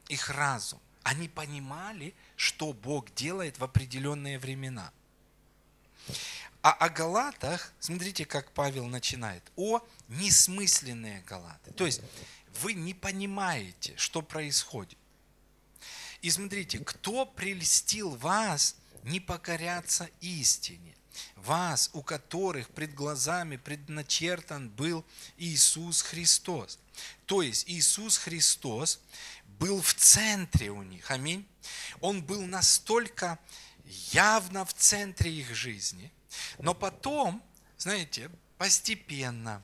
[0.10, 0.80] их разум?
[1.04, 4.92] Они понимали, что Бог делает в определенные времена.
[6.62, 9.44] А о Галатах, смотрите, как Павел начинает.
[9.56, 11.72] О несмысленные Галаты.
[11.72, 12.02] То есть
[12.62, 14.98] вы не понимаете, что происходит.
[16.22, 20.96] И смотрите, кто прельстил вас не покоряться истине?
[21.36, 25.06] Вас, у которых пред глазами предначертан был
[25.38, 26.80] Иисус Христос.
[27.26, 29.00] То есть Иисус Христос
[29.60, 31.12] был в центре у них.
[31.12, 31.48] Аминь.
[32.00, 33.40] Он был настолько
[34.12, 36.12] явно в центре их жизни.
[36.60, 37.44] Но потом,
[37.78, 39.64] знаете, постепенно,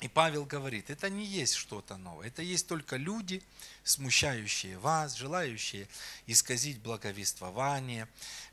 [0.00, 3.42] и Павел говорит, это не есть что-то новое, это есть только люди,
[3.82, 5.88] смущающие вас, желающие
[6.26, 8.06] исказить благовествование,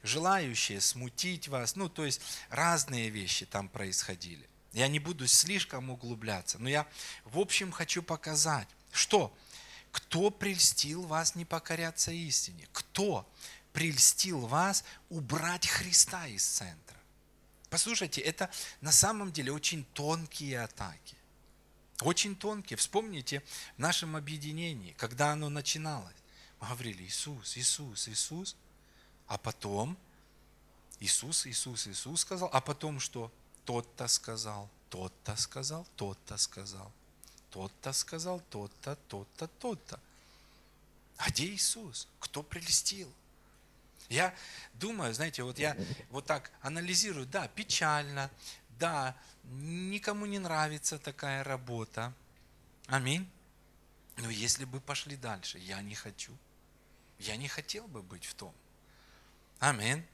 [0.03, 1.75] желающие смутить вас.
[1.75, 4.47] Ну, то есть разные вещи там происходили.
[4.73, 6.87] Я не буду слишком углубляться, но я
[7.25, 9.35] в общем хочу показать, что
[9.91, 12.67] кто прельстил вас не покоряться истине?
[12.73, 13.31] Кто
[13.71, 16.97] прельстил вас убрать Христа из центра?
[17.69, 18.49] Послушайте, это
[18.81, 21.15] на самом деле очень тонкие атаки.
[22.01, 22.77] Очень тонкие.
[22.77, 23.43] Вспомните
[23.77, 26.15] в нашем объединении, когда оно начиналось.
[26.59, 28.55] Мы говорили, Иисус, Иисус, Иисус.
[29.27, 29.97] А потом
[30.99, 32.49] Иисус, Иисус, Иисус сказал.
[32.51, 33.31] А потом что?
[33.65, 36.91] Тот-то сказал, тот-то сказал, тот-то сказал.
[37.49, 39.99] Тот-то сказал, тот-то, тот-то, тот-то.
[41.17, 42.07] А где Иисус?
[42.19, 43.11] Кто прелестил?
[44.09, 44.35] Я
[44.73, 45.77] думаю, знаете, вот я
[46.09, 48.29] вот так анализирую, да, печально,
[48.79, 52.13] да, никому не нравится такая работа.
[52.87, 53.29] Аминь.
[54.17, 56.37] Но если бы пошли дальше, я не хочу.
[57.19, 58.53] Я не хотел бы быть в том.
[59.59, 60.05] Аминь.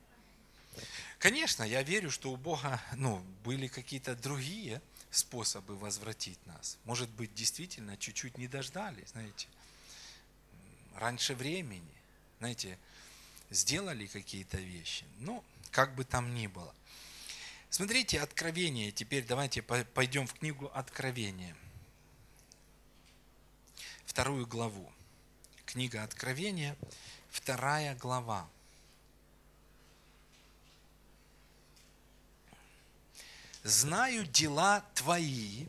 [1.18, 6.78] Конечно, я верю, что у Бога ну, были какие-то другие способы возвратить нас.
[6.86, 9.48] Может быть, действительно, чуть-чуть не дождались, знаете,
[10.96, 11.84] раньше времени.
[12.40, 12.78] Знаете,
[13.50, 15.06] сделали какие-то вещи.
[15.20, 16.74] Ну, как бы там ни было.
[17.70, 18.92] Смотрите, Откровение.
[18.92, 21.56] Теперь давайте пойдем в книгу Откровения.
[24.06, 24.92] Вторую главу.
[25.66, 26.76] Книга Откровения,
[27.30, 28.50] вторая глава.
[33.64, 35.68] Знаю дела твои.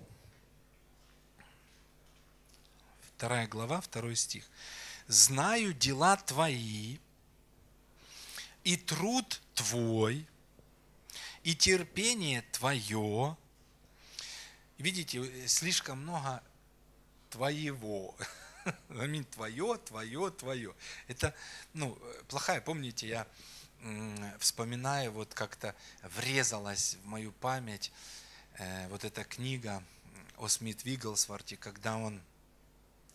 [3.16, 4.48] Вторая глава, второй стих.
[5.09, 6.98] Знаю дела твои,
[8.62, 10.26] и труд твой,
[11.42, 13.37] и терпение твое.
[14.79, 16.42] Видите, слишком много
[17.29, 18.14] твоего.
[18.90, 20.74] Аминь, твое, твое, твое.
[21.09, 21.35] Это,
[21.74, 21.98] ну,
[22.29, 23.26] плохая, помните, я
[24.38, 27.92] вспоминаю, вот как-то врезалась в мою память
[28.58, 29.82] э, вот эта книга
[30.36, 32.20] о Смит Вигглсворте, когда он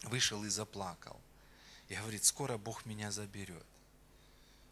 [0.04, 1.19] вышел и заплакал.
[1.89, 3.65] И говорит, скоро Бог меня заберет.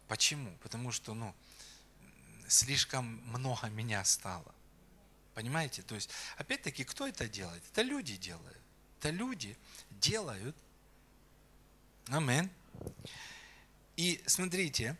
[0.08, 0.56] Почему?
[0.62, 1.34] Потому что, ну,
[2.48, 4.54] слишком много меня стало.
[5.34, 5.82] Понимаете?
[5.82, 7.62] То есть, опять-таки, кто это делает?
[7.72, 8.58] Это люди делают.
[8.98, 9.56] Это люди
[9.90, 10.56] делают.
[12.08, 12.50] Амин.
[13.96, 14.96] И смотрите,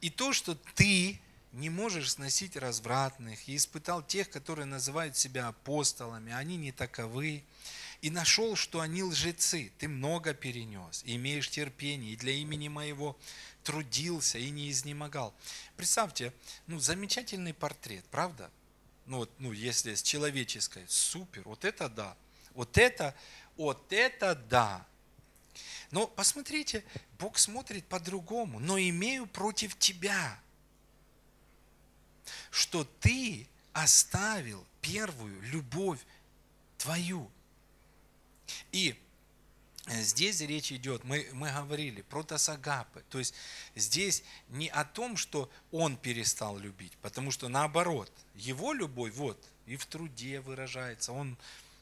[0.00, 1.20] и то, что ты
[1.52, 7.42] не можешь сносить развратных, и испытал тех, которые называют себя апостолами, они не таковы,
[8.02, 13.16] и нашел, что они лжецы, ты много перенес, и имеешь терпение, и для имени моего
[13.64, 15.34] трудился и не изнемогал.
[15.76, 16.32] Представьте,
[16.66, 18.50] ну, замечательный портрет, правда?
[19.06, 22.16] Ну, вот, ну, если с человеческой, супер, вот это да,
[22.54, 23.14] вот это,
[23.56, 24.86] вот это да.
[25.90, 26.84] Но посмотрите,
[27.18, 30.38] Бог смотрит по-другому, но имею против тебя,
[32.50, 36.00] что ты оставил первую любовь
[36.78, 37.30] твою.
[38.72, 38.96] И
[39.88, 43.04] Здесь речь идет, мы, мы говорили про Тасагапы.
[43.08, 43.34] То есть
[43.76, 49.76] здесь не о том, что он перестал любить, потому что наоборот, его любовь вот и
[49.76, 51.36] в труде выражается, он,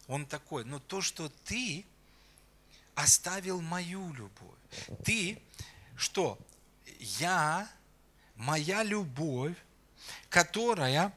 [0.06, 0.66] он такой.
[0.66, 1.86] Но то, что ты
[2.94, 4.58] оставил мою любовь.
[5.04, 5.40] Ты,
[5.96, 6.38] что?
[6.98, 7.68] Я,
[8.36, 9.56] моя любовь,
[10.28, 11.12] которая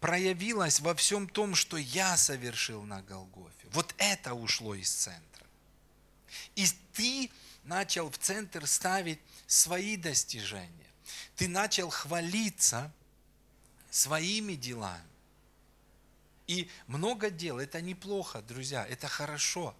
[0.00, 3.68] проявилась во всем том, что я совершил на Голгофе.
[3.70, 5.46] Вот это ушло из центра.
[6.54, 7.30] И ты
[7.64, 10.70] начал в центр ставить свои достижения.
[11.36, 12.92] Ты начал хвалиться
[13.90, 15.02] своими делами.
[16.46, 19.74] И много дел, это неплохо, друзья, это хорошо.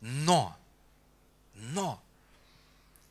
[0.00, 0.56] Но,
[1.54, 2.02] но,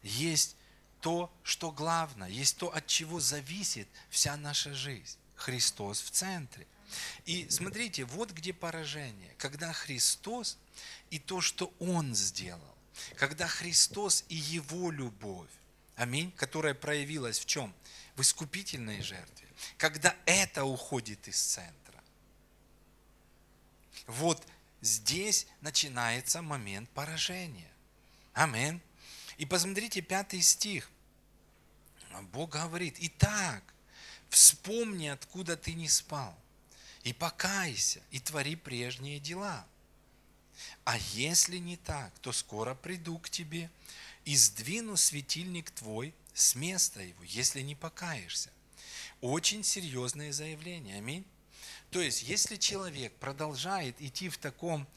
[0.01, 0.55] есть
[1.01, 5.17] то, что главное, есть то, от чего зависит вся наша жизнь.
[5.35, 6.67] Христос в центре.
[7.25, 9.33] И смотрите, вот где поражение.
[9.37, 10.57] Когда Христос
[11.09, 12.75] и то, что Он сделал.
[13.15, 15.49] Когда Христос и Его любовь,
[15.95, 17.73] аминь, которая проявилась в чем?
[18.15, 19.47] В искупительной жертве.
[19.77, 22.03] Когда это уходит из центра.
[24.07, 24.45] Вот
[24.81, 27.71] здесь начинается момент поражения.
[28.33, 28.81] Аминь.
[29.37, 30.89] И посмотрите пятый стих.
[32.33, 33.63] Бог говорит, итак,
[34.29, 36.37] вспомни, откуда ты не спал,
[37.03, 39.65] и покайся, и твори прежние дела–
[40.85, 43.69] а если не так, то скоро приду к тебе
[44.25, 48.51] и сдвину светильник твой с места его, если не покаешься.
[49.21, 50.97] Очень серьезное заявление.
[50.97, 51.25] Аминь.
[51.91, 54.87] То есть, если человек продолжает идти в таком,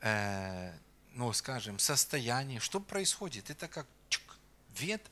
[0.00, 0.72] э,
[1.12, 3.50] ну, скажем, состоянии, что происходит?
[3.50, 4.38] Это как чук,
[4.78, 5.10] ветвь,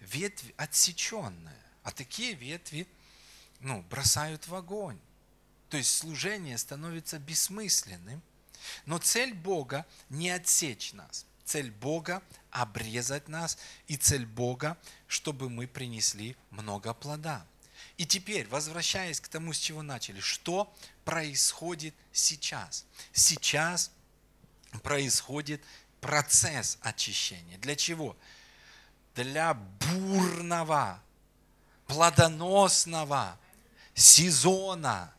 [0.00, 1.60] ветвь отсеченная.
[1.82, 2.86] А такие ветви
[3.60, 4.98] ну, бросают в огонь.
[5.70, 8.22] То есть служение становится бессмысленным–
[8.86, 11.26] но цель Бога не отсечь нас.
[11.44, 13.58] Цель Бога– обрезать нас.
[13.86, 17.46] И цель Бога, чтобы мы принесли много плода.
[17.96, 22.84] И теперь, возвращаясь к тому, с чего начали, что происходит сейчас?
[23.12, 23.92] Сейчас
[24.82, 25.62] происходит
[26.00, 27.56] процесс очищения.
[27.58, 28.16] Для чего?
[29.14, 31.00] Для бурного,
[31.86, 33.38] плодоносного
[33.94, 35.14] сезона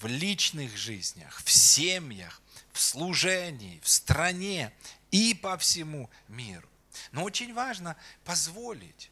[0.00, 4.72] в личных жизнях, в семьях, в служении, в стране
[5.12, 6.68] и по всему миру.
[7.12, 9.10] Но очень важно позволить.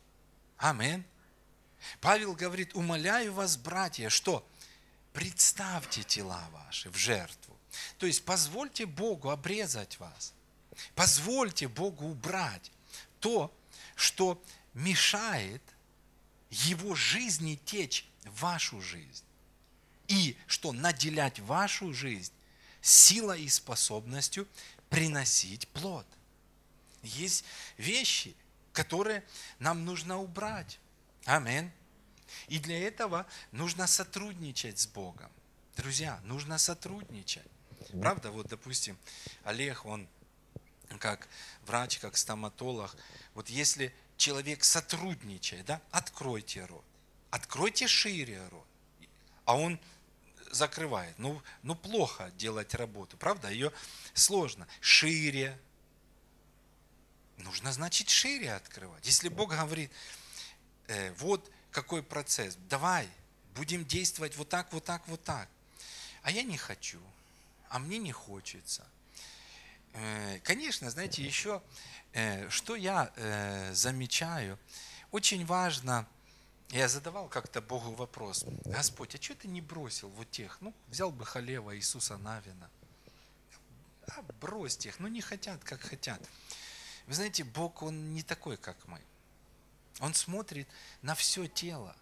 [0.56, 1.04] Амин.
[2.00, 4.46] Павел говорит, умоляю вас, братья, что
[5.12, 7.56] представьте тела ваши в жертву.
[7.98, 10.34] То есть позвольте Богу обрезать вас.
[10.94, 12.72] Позвольте Богу убрать
[13.20, 13.54] то,
[13.94, 14.42] что
[14.74, 15.62] мешает
[16.50, 19.24] его жизни течь в вашу жизнь
[20.08, 22.32] и что наделять вашу жизнь
[22.80, 24.46] силой и способностью
[24.90, 26.06] приносить плод.
[27.02, 27.44] Есть
[27.78, 28.34] вещи,
[28.72, 29.24] которые
[29.58, 30.78] нам нужно убрать.
[31.24, 31.70] Амин.
[32.48, 35.30] И для этого нужно сотрудничать с Богом.
[35.76, 37.46] Друзья, нужно сотрудничать.
[38.00, 38.96] Правда, вот, допустим,
[39.44, 40.08] Олег, он
[40.98, 41.28] как
[41.66, 42.94] врач, как стоматолог,
[43.34, 46.84] вот если человек сотрудничает, да, откройте рот,
[47.30, 48.66] откройте шире рот,
[49.44, 49.80] а он
[50.50, 51.18] закрывает.
[51.18, 53.50] Ну, ну плохо делать работу, правда?
[53.50, 53.72] Ее
[54.14, 54.68] сложно.
[54.80, 55.58] Шире.
[57.38, 59.04] Нужно, значит, шире открывать.
[59.06, 59.90] Если Бог говорит,
[61.18, 63.08] вот какой процесс, давай,
[63.54, 65.48] будем действовать вот так, вот так, вот так.
[66.22, 67.00] А я не хочу,
[67.68, 68.86] а мне не хочется.
[69.94, 71.62] Э, конечно, знаете, еще,
[72.12, 74.58] э, что я э, замечаю,
[75.10, 76.06] очень важно–
[76.72, 80.56] я задавал как-то Богу вопрос, Господь, а что ты не бросил вот тех?
[80.62, 82.70] Ну, взял бы Халева, Иисуса Навина.
[84.06, 86.18] А брось тех, ну не хотят, как хотят.
[87.06, 89.02] Вы знаете, Бог, Он не такой, как мы.
[90.02, 90.66] Он смотрит
[91.00, 91.94] на все тело.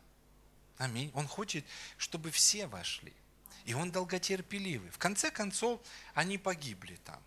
[0.79, 1.11] Аминь.
[1.13, 1.67] Он хочет,
[1.99, 3.13] чтобы все вошли.
[3.67, 4.91] И он долготерпеливый.
[4.91, 5.83] В конце концов,
[6.15, 7.23] они погибли там.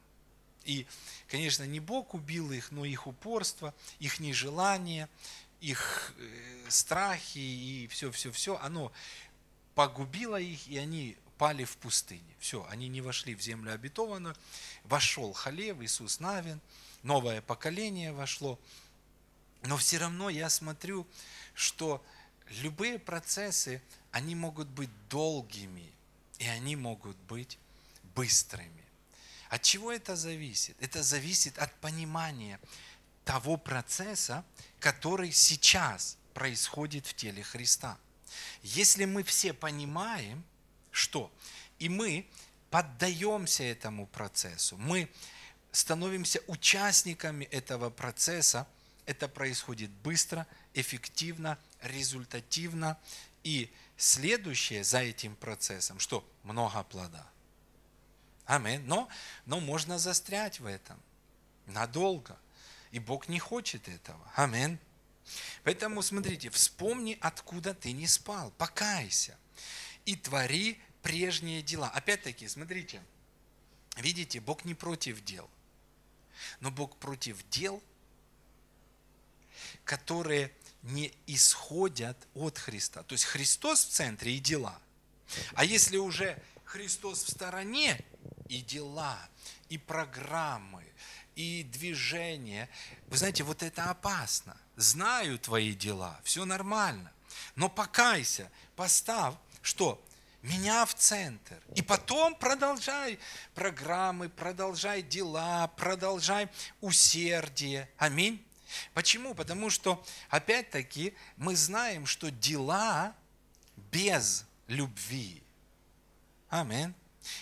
[0.64, 0.88] И,
[1.28, 5.10] конечно, не Бог убил их, но их упорство, их нежелание,
[5.62, 8.92] их э, страхи и все-все-все, оно
[9.76, 12.36] погубило их, и они пали в пустыне.
[12.40, 14.36] Все, они не вошли в землю обетованную.
[14.86, 16.60] Вошел Халев, Иисус Навин,
[17.04, 18.60] новое поколение вошло.
[19.64, 21.08] Но все равно я смотрю,
[21.54, 22.04] что
[22.62, 25.92] любые процессы, они могут быть долгими,
[26.40, 27.58] и они могут быть
[28.16, 28.84] быстрыми.
[29.50, 30.76] От чего это зависит?
[30.82, 32.60] Это зависит от понимания
[33.24, 34.44] того процесса,
[34.80, 37.98] который сейчас происходит в теле Христа.
[38.64, 40.44] Если мы все понимаем,
[40.92, 41.32] что
[41.80, 42.28] и мы
[42.70, 45.10] поддаемся этому процессу, мы
[45.72, 48.68] становимся участниками этого процесса,
[49.06, 53.00] это происходит быстро, эффективно, результативно.
[53.44, 57.28] И следующее за этим процессом, что много плода.
[58.46, 58.82] Аминь.
[58.86, 59.10] Но,
[59.46, 61.00] но можно застрять в этом
[61.66, 62.38] надолго.
[62.92, 64.32] И Бог не хочет этого.
[64.36, 64.78] Аминь.
[65.64, 68.52] Поэтому смотрите, вспомни, откуда ты не спал.
[68.58, 69.38] Покайся.
[70.06, 71.90] И твори прежние дела.
[71.90, 73.02] Опять-таки, смотрите,
[73.98, 75.50] видите, Бог не против дел.
[76.60, 77.82] Но Бог против дел,
[79.84, 80.52] которые
[80.84, 83.04] не исходят от Христа.
[83.04, 84.78] То есть Христос в центре и дела.
[85.54, 88.04] А если уже Христос в стороне,
[88.50, 89.18] и дела,
[89.70, 90.84] и программы,
[91.36, 92.70] и движения.
[93.08, 94.56] Вы знаете, вот это опасно.
[94.76, 97.12] Знаю твои дела, все нормально.
[97.56, 100.04] Но покайся, поставь, что?
[100.42, 101.58] Меня в центр.
[101.74, 103.18] И потом продолжай
[103.56, 106.50] программы, продолжай дела, продолжай
[106.82, 107.90] усердие.
[107.98, 108.46] Аминь.
[108.94, 109.34] Почему?
[109.34, 113.16] Потому что, опять-таки, мы знаем, что дела
[113.92, 115.44] без любви.
[116.50, 116.94] Аминь.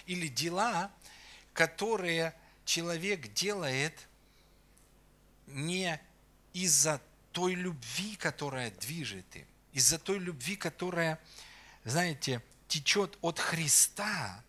[0.05, 0.91] Или дела,
[1.53, 2.33] которые
[2.65, 4.07] человек делает
[5.47, 5.99] не
[6.53, 11.19] из-за той любви, которая движет им, из-за той любви, которая,
[11.83, 14.43] знаете, течет от Христа.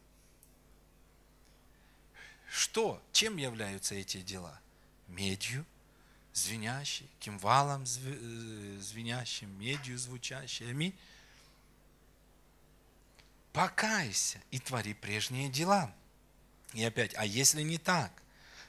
[2.50, 3.02] Что?
[3.12, 4.60] Чем являются эти дела?
[5.08, 5.64] Медью,
[6.34, 10.70] звенящей, кимвалом э, звенящим, медью звучащей.
[10.70, 10.96] Аминь.
[13.52, 15.94] Покайся и твори прежние дела.
[16.72, 18.10] И опять, а если не так,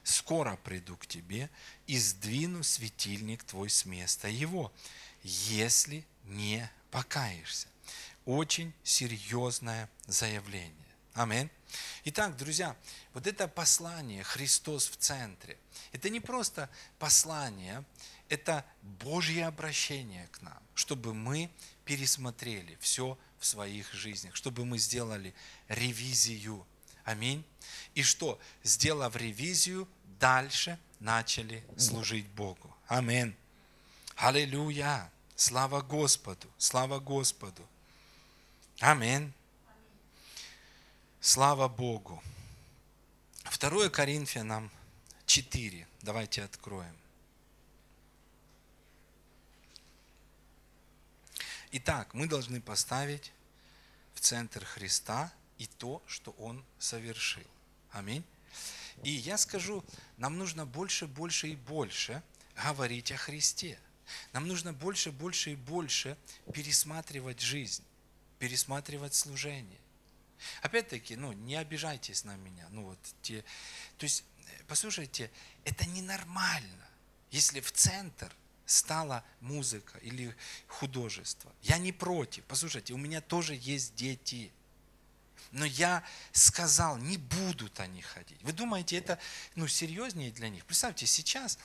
[0.04, 1.50] скоро приду к тебе
[1.88, 4.74] и сдвину светильник твой с места его,
[5.24, 7.68] если не покаешься.
[8.26, 10.74] Очень серьезное заявление.
[11.14, 11.50] Аминь.
[12.06, 12.76] Итак, друзья,
[13.14, 15.58] вот это послание «Христос в центре»–
[15.94, 17.86] это не просто послание,
[18.28, 21.50] это Божье обращение к нам, чтобы мы
[21.86, 25.34] пересмотрели все в своих жизнях, чтобы мы сделали
[25.68, 26.66] ревизию.
[27.04, 27.46] Аминь.
[27.94, 29.88] И что, сделав ревизию,
[30.20, 32.76] дальше начали служить Богу.
[32.88, 33.36] Аминь.
[34.16, 35.12] Аллилуйя.
[35.36, 36.48] Слава Господу.
[36.58, 37.68] Слава Господу.
[38.80, 39.32] Аминь.
[41.20, 42.24] Слава Богу.
[43.60, 44.72] 2 Коринфянам
[45.34, 45.88] 4.
[46.04, 46.96] Давайте откроем.
[51.72, 53.32] Итак, мы должны поставить
[54.14, 57.48] в центр Христа и то, что Он совершил.
[57.90, 58.24] Аминь.
[59.02, 59.84] И я скажу,
[60.18, 62.22] нам нужно больше, больше и больше
[62.56, 63.80] говорить о Христе.
[64.34, 66.16] Нам нужно больше, больше и больше
[66.54, 67.84] пересматривать жизнь,
[68.38, 69.80] пересматривать служение.
[70.62, 72.68] Опять-таки, ну, не обижайтесь на меня.
[72.70, 73.44] Ну, вот те,
[73.98, 74.26] то есть,
[74.68, 75.32] послушайте,
[75.66, 76.88] это ненормально,
[77.32, 78.34] если в центр
[78.66, 80.36] стала музыка или
[80.68, 81.52] художество.
[81.62, 82.44] Я не против.
[82.46, 84.52] Послушайте, у меня тоже есть дети–
[85.54, 88.42] но я сказал, не будут они ходить.
[88.42, 89.20] Вы думаете, это
[89.56, 90.66] ну, серьезнее для них?
[90.66, 91.60] Представьте, сейчас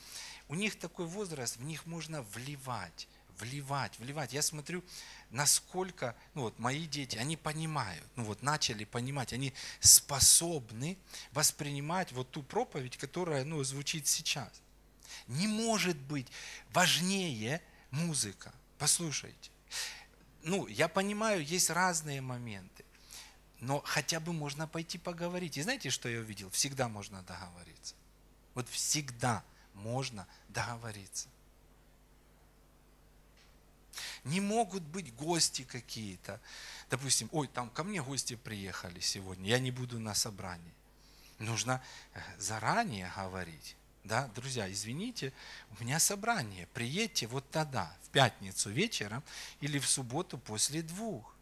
[0.49, 3.09] у них такой возраст, в них можно вливать,
[3.39, 4.33] вливать, вливать.
[4.33, 4.85] Я смотрю,
[5.31, 10.99] насколько, ну вот мои дети, они понимают, ну вот начали понимать, они способны
[11.33, 14.51] воспринимать вот ту проповедь, которая, ну, звучит сейчас.
[15.27, 16.29] Не может быть
[16.71, 18.53] важнее музыка.
[18.79, 19.51] Послушайте.
[20.43, 22.85] Ну, я понимаю, есть разные моменты
[23.61, 25.57] но хотя бы можно пойти поговорить.
[25.57, 26.51] И знаете, что я увидел?
[26.51, 27.95] Всегда можно договориться.
[28.55, 31.29] Вот всегда можно договориться.
[34.25, 36.41] Не могут быть гости какие-то.
[36.91, 40.73] Допустим, ой, там ко мне гости приехали сегодня, я не буду на собрании.
[41.39, 41.83] Нужно
[42.15, 43.77] э, заранее говорить.
[44.05, 45.33] да, друзья, извините,
[45.71, 49.23] у меня собрание, приедьте вот тогда, в пятницу вечером
[49.61, 51.35] или в субботу после двух.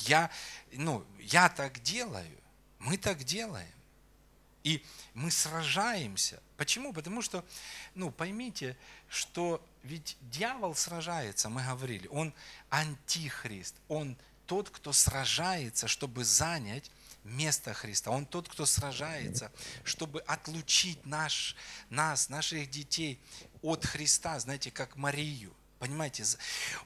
[0.00, 0.30] Я,
[0.72, 2.38] ну, я так делаю,
[2.78, 3.68] мы так делаем.
[4.62, 4.82] И
[5.12, 6.40] мы сражаемся.
[6.56, 6.92] Почему?
[6.92, 7.44] Потому что,
[7.94, 8.76] ну, поймите,
[9.08, 12.32] что ведь дьявол сражается, мы говорили, он
[12.70, 16.90] антихрист, он тот, кто сражается, чтобы занять
[17.24, 18.10] место Христа.
[18.10, 19.50] Он тот, кто сражается,
[19.82, 21.56] чтобы отлучить наш,
[21.90, 23.18] нас, наших детей
[23.62, 25.52] от Христа, знаете, как Марию.
[25.78, 26.24] Понимаете?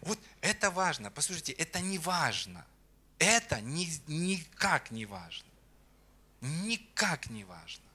[0.01, 1.11] Вот это важно.
[1.11, 2.65] Послушайте, это не важно.
[3.19, 5.49] Это ни, никак не важно.
[6.41, 7.88] Никак не важно.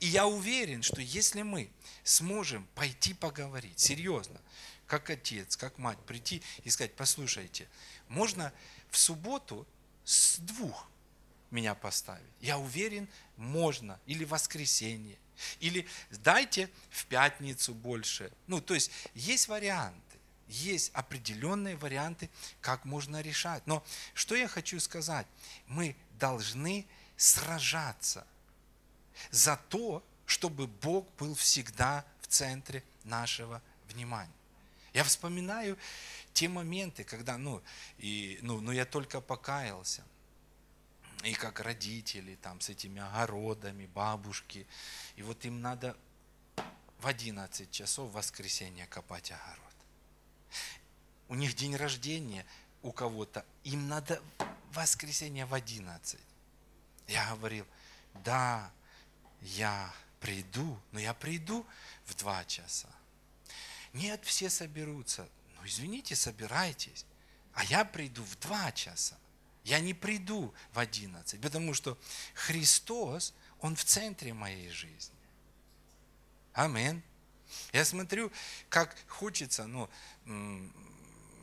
[0.00, 1.70] И я уверен, что если мы
[2.04, 4.40] сможем пойти поговорить, серьезно,
[4.86, 7.68] как отец, как мать, прийти и сказать, послушайте,
[8.08, 8.52] можно
[8.90, 9.66] в субботу
[10.04, 10.88] с двух
[11.50, 12.22] меня поставить.
[12.40, 14.00] Я уверен, можно.
[14.06, 15.18] Или в воскресенье.
[15.60, 18.32] Или дайте в пятницу больше.
[18.46, 20.00] Ну, то есть есть варианты.
[20.48, 23.66] Есть определенные варианты, как можно решать.
[23.66, 25.26] Но что я хочу сказать?
[25.66, 28.26] Мы должны сражаться
[29.30, 34.32] за то, чтобы Бог был всегда в центре нашего внимания.
[34.92, 35.78] Я вспоминаю
[36.32, 37.62] те моменты, когда, ну,
[37.98, 40.04] и, ну, ну я только покаялся,
[41.22, 44.66] и как родители там с этими огородами, бабушки,
[45.16, 45.96] и вот им надо
[46.98, 49.74] в 11 часов в воскресенье копать огород.
[51.28, 52.46] У них день рождения
[52.82, 54.22] у кого-то, им надо
[54.70, 56.20] в воскресенье в 11.
[57.08, 57.66] Я говорил,
[58.24, 58.70] да,
[59.46, 61.66] я приду, но я приду
[62.04, 62.88] в 2 часа.
[63.92, 65.28] Нет, все соберутся.
[65.54, 67.06] Ну, извините, собирайтесь.
[67.54, 69.16] А я приду в 2 часа.
[69.64, 71.98] Я не приду в 11, потому что
[72.34, 75.16] Христос, Он в центре моей жизни.
[76.52, 77.02] Амин.
[77.72, 78.32] Я смотрю,
[78.68, 79.88] как хочется, ну,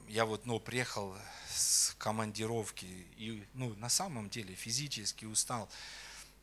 [0.08, 1.18] я вот, ну, приехал
[1.50, 2.86] с командировки,
[3.18, 5.70] и, ну, на самом деле физически устал.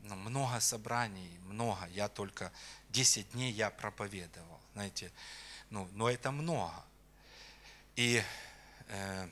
[0.03, 1.86] Ну, много собраний, много.
[1.88, 2.53] Я только
[2.90, 5.12] 10 дней я проповедовал, знаете,
[5.70, 6.84] ну, но это много.
[7.96, 8.22] И
[8.88, 9.28] э,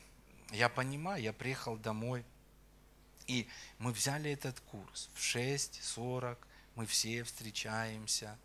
[0.50, 2.24] я понимаю, я приехал домой,
[3.26, 3.48] и
[3.78, 6.38] мы взяли этот курс в 6.40,
[6.74, 8.38] мы все встречаемся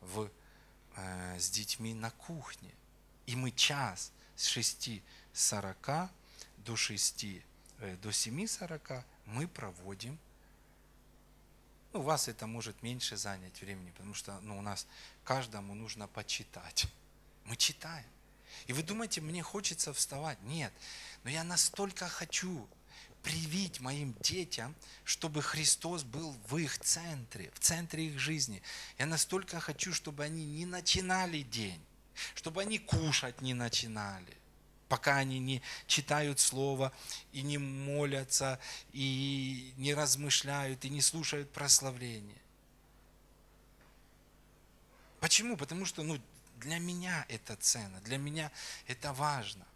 [0.00, 0.30] в,
[0.96, 2.70] э, с детьми на кухне.
[3.26, 6.08] И мы час с 6.40
[6.58, 7.24] до 6,
[7.80, 10.18] э, до 7.40 мы проводим.
[11.96, 14.86] Ну, вас это может меньше занять времени, потому что ну, у нас
[15.24, 16.84] каждому нужно почитать.
[17.46, 18.04] Мы читаем.
[18.66, 20.38] И вы думаете, мне хочется вставать?
[20.42, 20.74] Нет.
[21.24, 22.68] Но я настолько хочу
[23.22, 24.74] привить моим детям,
[25.04, 28.62] чтобы Христос был в их центре, в центре их жизни.
[28.98, 31.82] Я настолько хочу, чтобы они не начинали день,
[32.34, 34.36] чтобы они кушать не начинали,
[34.88, 36.92] пока они не читают Слово
[37.32, 38.58] и не молятся,
[38.92, 42.40] и не размышляют, и не слушают прославление.
[45.20, 45.56] Почему?
[45.56, 46.20] Потому что ну,
[46.56, 48.50] для меня это ценно, для меня
[48.86, 49.66] это важно.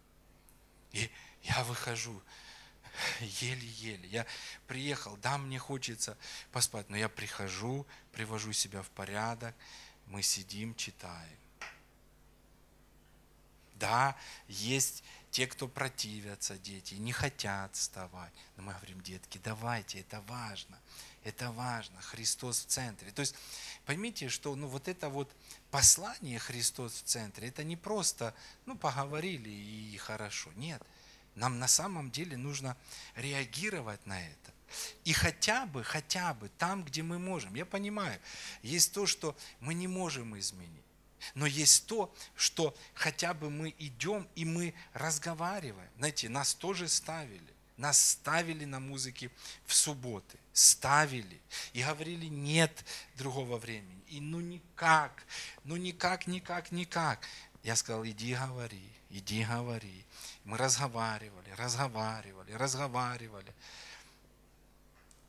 [0.91, 1.09] И
[1.43, 2.21] я выхожу,
[3.19, 4.07] еле-еле.
[4.09, 4.25] Я
[4.67, 6.17] приехал, да, мне хочется
[6.51, 9.55] поспать, но я прихожу, привожу себя в порядок,
[10.07, 11.40] мы сидим, читаем.
[13.81, 14.15] Да,
[14.47, 18.31] есть те, кто противятся, дети, не хотят вставать.
[18.55, 20.79] Но мы говорим, детки, давайте, это важно,
[21.23, 23.11] это важно, Христос в центре.
[23.11, 23.33] То есть
[23.85, 25.35] поймите, что ну, вот это вот
[25.71, 28.35] послание Христос в центре, это не просто,
[28.67, 30.51] ну, поговорили и хорошо.
[30.55, 30.83] Нет,
[31.33, 32.77] нам на самом деле нужно
[33.15, 34.53] реагировать на это.
[35.05, 37.55] И хотя бы, хотя бы там, где мы можем.
[37.55, 38.21] Я понимаю,
[38.61, 40.80] есть то, что мы не можем изменить.
[41.35, 45.89] Но есть то, что хотя бы мы идем и мы разговариваем.
[45.97, 47.53] Знаете, нас тоже ставили.
[47.77, 49.31] Нас ставили на музыке
[49.65, 50.37] в субботы.
[50.53, 51.41] Ставили.
[51.73, 54.03] И говорили, нет другого времени.
[54.07, 55.25] И ну никак,
[55.63, 57.25] ну никак, никак, никак.
[57.63, 60.05] Я сказал, иди говори, иди говори.
[60.43, 63.53] Мы разговаривали, разговаривали, разговаривали.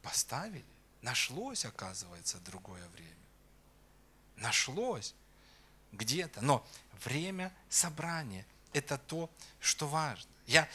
[0.02, 0.64] Поставили.
[1.00, 3.10] Нашлось, оказывается, другое время.
[4.36, 5.14] Нашлось
[5.92, 6.40] где-то.
[6.40, 6.66] Но
[7.04, 9.30] время собрания– это то,
[9.60, 10.30] что важно.
[10.46, 10.68] Я,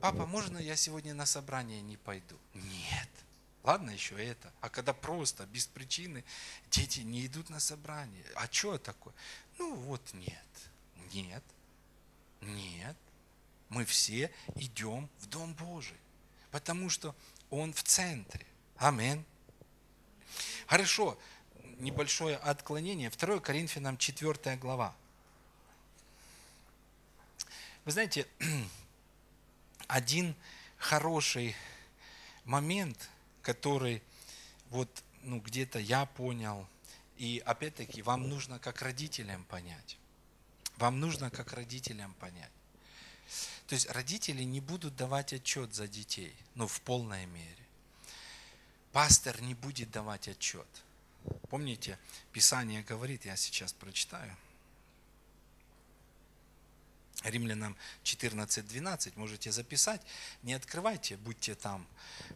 [0.00, 2.36] папа, можно я сегодня на собрание не пойду?
[2.54, 3.08] Нет.
[3.62, 4.52] Ладно еще это.
[4.60, 6.24] А когда просто, без причины,
[6.70, 8.24] дети не идут на собрание.
[8.34, 9.14] А что такое?
[9.58, 10.48] Ну вот нет.
[11.12, 11.44] Нет.
[12.40, 12.96] Нет
[13.70, 15.96] мы все идем в Дом Божий,
[16.50, 17.16] потому что
[17.48, 18.46] Он в центре.
[18.76, 19.24] Амин.
[20.66, 21.18] Хорошо,
[21.80, 23.10] небольшое отклонение.
[23.10, 24.94] 2 Коринфянам 4 глава.
[27.84, 28.26] Вы знаете,
[29.88, 30.34] один
[30.76, 31.56] хороший
[32.44, 33.10] момент,
[33.42, 34.02] который
[34.70, 36.66] вот ну, где-то я понял,
[37.16, 39.98] и опять-таки вам нужно как родителям понять.
[40.76, 42.50] Вам нужно как родителям понять.
[43.66, 47.66] То есть родители не будут давать отчет за детей, ну, в полной мере.
[48.92, 50.66] Пастор не будет давать отчет.
[51.48, 51.98] Помните,
[52.32, 54.36] Писание говорит, я сейчас прочитаю.
[57.24, 60.00] Римлянам 14.12, можете записать,
[60.42, 61.86] не открывайте, будьте там,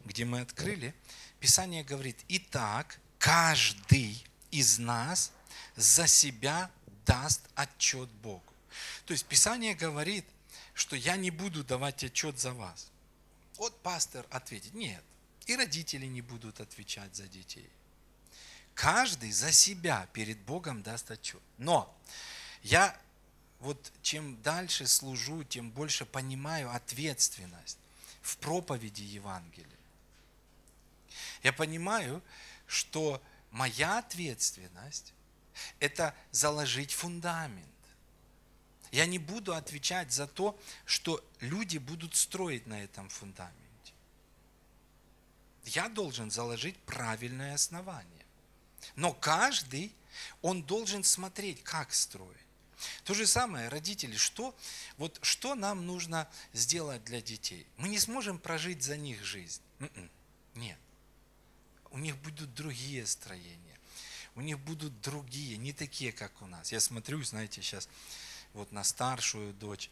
[0.04, 0.94] где мы открыли.
[1.40, 5.32] Писание говорит, итак, каждый из нас
[5.76, 6.70] за себя
[7.06, 8.52] даст отчет Богу.
[9.06, 10.26] То есть Писание говорит,
[10.74, 12.90] что я не буду давать отчет за вас.
[13.56, 15.02] Вот пастор ответит, нет,
[15.46, 17.70] и родители не будут отвечать за детей.
[18.74, 21.42] Каждый за себя перед Богом даст отчет.
[21.58, 21.94] Но
[22.62, 22.96] я
[23.60, 27.78] вот чем дальше служу, тем больше понимаю ответственность
[28.20, 29.68] в проповеди Евангелия.
[31.42, 32.22] Я понимаю,
[32.66, 35.14] что моя ответственность–
[35.80, 37.68] это заложить фундамент.
[38.90, 43.54] Я не буду отвечать за то, что люди будут строить на этом фундаменте.
[45.64, 48.23] Я должен заложить правильное основание.
[48.96, 49.94] Но каждый,
[50.42, 52.36] он должен смотреть, как строить.
[53.04, 54.54] То же самое, родители, что,
[54.96, 57.66] вот, что нам нужно сделать для детей?
[57.76, 59.60] Мы не сможем прожить за них жизнь.
[59.78, 60.10] М-м,
[60.54, 60.78] нет.
[61.90, 63.78] У них будут другие строения.
[64.34, 66.72] У них будут другие, не такие, как у нас.
[66.72, 67.88] Я смотрю, знаете, сейчас
[68.52, 69.90] вот на старшую дочь.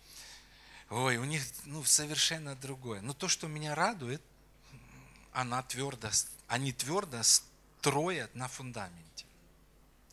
[0.90, 3.00] Ой, у них ну, совершенно другое.
[3.00, 4.20] Но то, что меня радует,
[5.32, 6.10] она твердо,
[6.48, 7.22] они твердо
[7.82, 9.26] строят на фундаменте,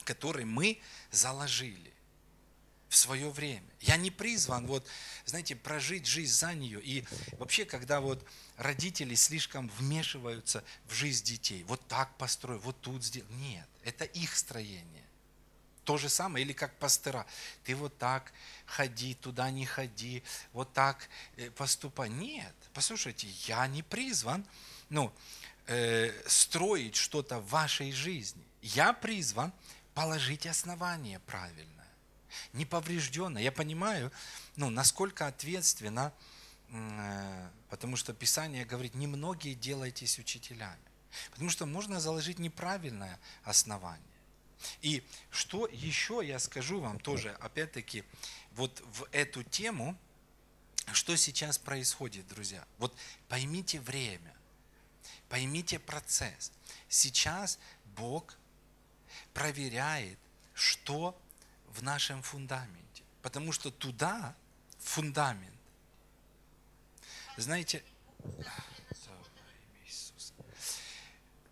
[0.03, 0.79] который мы
[1.11, 1.93] заложили
[2.87, 3.69] в свое время.
[3.79, 4.87] Я не призван, вот,
[5.25, 6.81] знаете, прожить жизнь за нее.
[6.81, 7.05] И
[7.37, 8.25] вообще, когда вот
[8.57, 13.31] родители слишком вмешиваются в жизнь детей, вот так построй, вот тут сделай.
[13.33, 15.05] Нет, это их строение.
[15.83, 17.27] То же самое, или как пастыра.
[17.63, 18.33] Ты вот так
[18.65, 21.07] ходи, туда не ходи, вот так
[21.37, 22.09] э, поступай.
[22.09, 24.43] Нет, послушайте, я не призван,
[24.89, 25.13] ну,
[25.69, 28.43] э, строить что-то в вашей жизни.
[28.61, 29.53] Я призван
[29.93, 31.87] положить основание правильное,
[32.53, 33.41] неповрежденное.
[33.41, 34.11] Я понимаю,
[34.55, 36.11] ну, насколько ответственно,
[36.69, 40.79] э, потому что Писание говорит, немногие делайтесь учителями.
[41.31, 44.03] Потому что можно заложить неправильное основание.
[44.81, 48.03] И что еще я скажу вам тоже, опять-таки,
[48.51, 49.95] вот в эту тему,
[50.93, 52.65] что сейчас происходит, друзья.
[52.79, 52.95] Вот
[53.27, 54.33] поймите время.
[55.29, 56.51] Поймите процесс.
[56.89, 57.59] Сейчас
[57.95, 58.35] Бог
[59.33, 60.17] проверяет,
[60.55, 61.19] что
[61.67, 63.03] в нашем фундаменте.
[63.21, 64.35] Потому что туда
[64.79, 65.53] фундамент.
[67.37, 67.83] Знаете,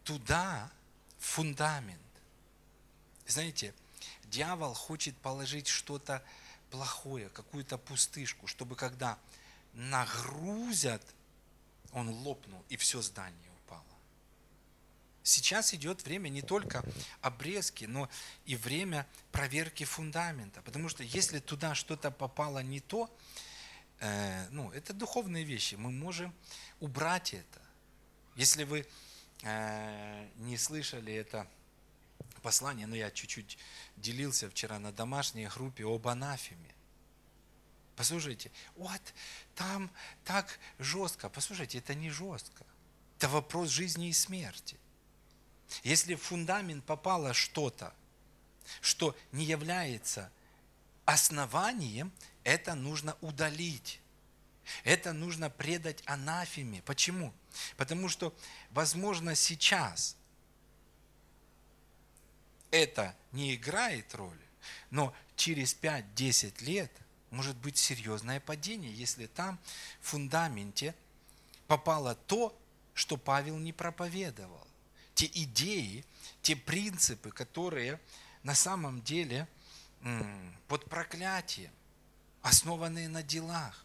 [0.03, 0.71] туда
[1.19, 2.01] фундамент.
[3.27, 3.73] Знаете,
[4.23, 6.23] дьявол хочет положить что-то
[6.71, 9.19] плохое, какую-то пустышку, чтобы когда
[9.73, 11.03] нагрузят,
[11.91, 13.46] он лопнул, и все здание
[15.27, 16.85] Сейчас идет время не только
[17.19, 18.09] обрезки, но
[18.45, 20.61] и время проверки фундамента.
[20.61, 23.13] Потому что если туда что-то попало не то,
[23.99, 26.33] э, ну, это духовные вещи, мы можем
[26.79, 27.61] убрать это.
[28.37, 28.87] Если вы
[29.43, 31.45] э, не слышали это
[32.41, 33.57] послание, но я чуть-чуть
[33.97, 36.73] делился вчера на домашней группе об анафеме.
[37.97, 39.01] Послушайте, вот
[39.55, 39.91] там
[40.23, 41.27] так жестко.
[41.27, 42.65] Послушайте, это не жестко.
[43.17, 44.79] Это вопрос жизни и смерти.
[45.83, 47.93] Если в фундамент попало что-то,
[48.81, 50.31] что не является
[51.05, 52.11] основанием,
[52.43, 53.99] это нужно удалить.
[54.83, 56.81] Это нужно предать анафеме.
[56.81, 57.33] Почему?
[57.77, 58.35] Потому что,
[58.71, 60.17] возможно, сейчас
[62.71, 64.45] это не играет роли,
[64.91, 66.91] но через 5-10 лет
[67.29, 69.59] может быть серьезное падение, если там
[70.01, 70.93] в фундаменте
[71.67, 72.57] попало то,
[72.93, 74.66] что Павел не проповедовал
[75.17, 76.05] те идеи,
[76.43, 77.99] те принципы, которые
[78.43, 79.47] на самом деле
[80.67, 81.71] под проклятием,
[82.43, 83.83] основанные на делах.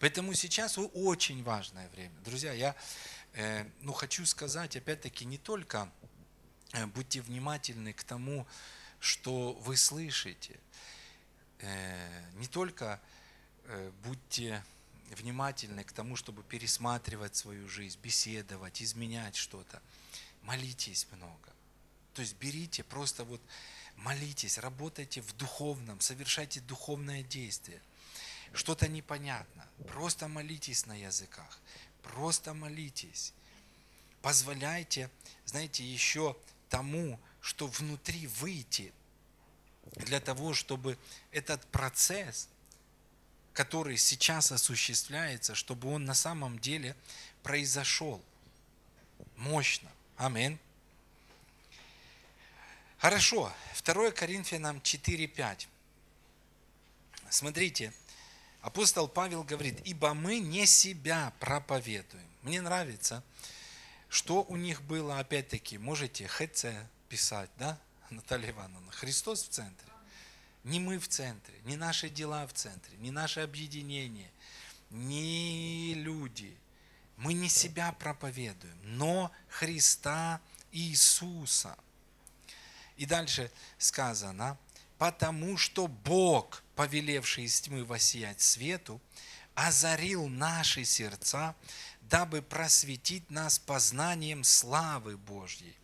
[0.00, 2.14] Поэтому сейчас очень важное время.
[2.24, 2.74] Друзья, я
[3.34, 5.88] э, ну, хочу сказать, опять-таки, не только
[6.72, 8.44] э, будьте внимательны к тому,
[8.98, 10.58] что вы слышите,
[11.60, 13.00] э, не только
[14.02, 14.64] будьте
[15.10, 19.80] внимательны к тому, чтобы пересматривать свою жизнь, беседовать, изменять что-то–
[20.42, 21.52] Молитесь много.
[22.14, 23.40] То есть берите, просто вот
[23.96, 27.80] молитесь, работайте в духовном, совершайте духовное действие.
[28.52, 29.66] Что-то непонятно.
[29.88, 31.60] Просто молитесь на языках.
[32.02, 33.32] Просто молитесь.
[34.22, 35.10] Позволяйте,
[35.44, 36.36] знаете, еще
[36.68, 38.92] тому, что внутри выйти,
[39.96, 40.98] для того, чтобы
[41.30, 42.48] этот процесс,
[43.52, 46.96] который сейчас осуществляется, чтобы он на самом деле
[47.42, 48.22] произошел
[49.36, 49.90] мощно.
[50.20, 50.58] Аминь.
[52.98, 53.50] Хорошо.
[53.82, 55.66] 2 Коринфянам 4.5.
[57.30, 57.94] Смотрите,
[58.60, 62.26] апостол Павел говорит, ибо мы не себя проповедуем.
[62.42, 63.22] Мне нравится,
[64.10, 66.66] что у них было, опять-таки, можете ХЦ
[67.08, 67.78] писать, да,
[68.10, 68.92] Наталья Ивановна?
[68.92, 69.88] Христос в центре.
[70.64, 74.30] Не мы в центре, не наши дела в центре, не наше объединение,
[74.90, 76.54] не люди.
[77.20, 80.40] Мы не себя проповедуем, но Христа
[80.72, 81.76] Иисуса–
[83.00, 84.58] и дальше сказано,
[84.98, 89.00] потому что Бог, повелевший из тьмы воссиять свету,
[89.54, 91.56] озарил наши сердца,
[92.02, 95.74] дабы просветить нас познанием славы Божьей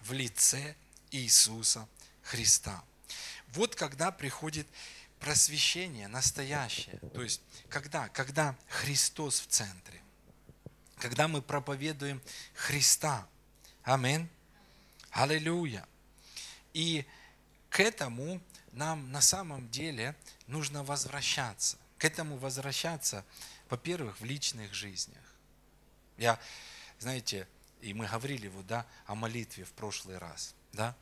[0.00, 0.74] в лице
[1.12, 1.86] Иисуса
[2.22, 2.82] Христа.
[3.52, 4.66] Вот когда приходит
[5.20, 6.98] просвещение настоящее.
[7.14, 8.08] То есть, когда?
[8.08, 10.02] Когда Христос в центре.
[10.96, 12.22] Когда мы проповедуем
[12.54, 13.28] Христа.
[13.82, 14.28] Аминь.
[15.10, 15.86] Аллилуйя.
[16.72, 17.06] И
[17.70, 18.40] к этому
[18.72, 20.14] нам на самом деле
[20.46, 21.78] нужно возвращаться.
[21.98, 23.24] К этому возвращаться,
[23.68, 25.22] во-первых, в личных жизнях.
[26.16, 26.40] Я,
[26.98, 27.46] знаете,
[27.80, 30.94] и мы говорили вот, да, о молитве в прошлый раз, да.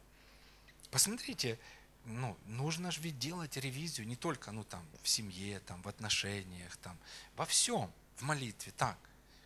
[0.91, 1.59] Посмотрите,
[2.05, 6.77] ну, нужно же ведь делать ревизию не только, ну, там, в семье, там, в отношениях,
[6.77, 6.97] там,
[7.37, 8.73] во всем, в молитве.
[8.77, 8.99] Так,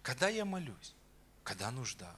[0.09, 0.95] когда я молюсь,
[1.45, 2.17] когда нужда,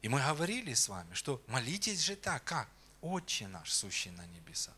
[0.00, 2.66] и мы говорили с вами, что молитесь же так, как?
[3.02, 4.74] Отче наш, сущий на небесах.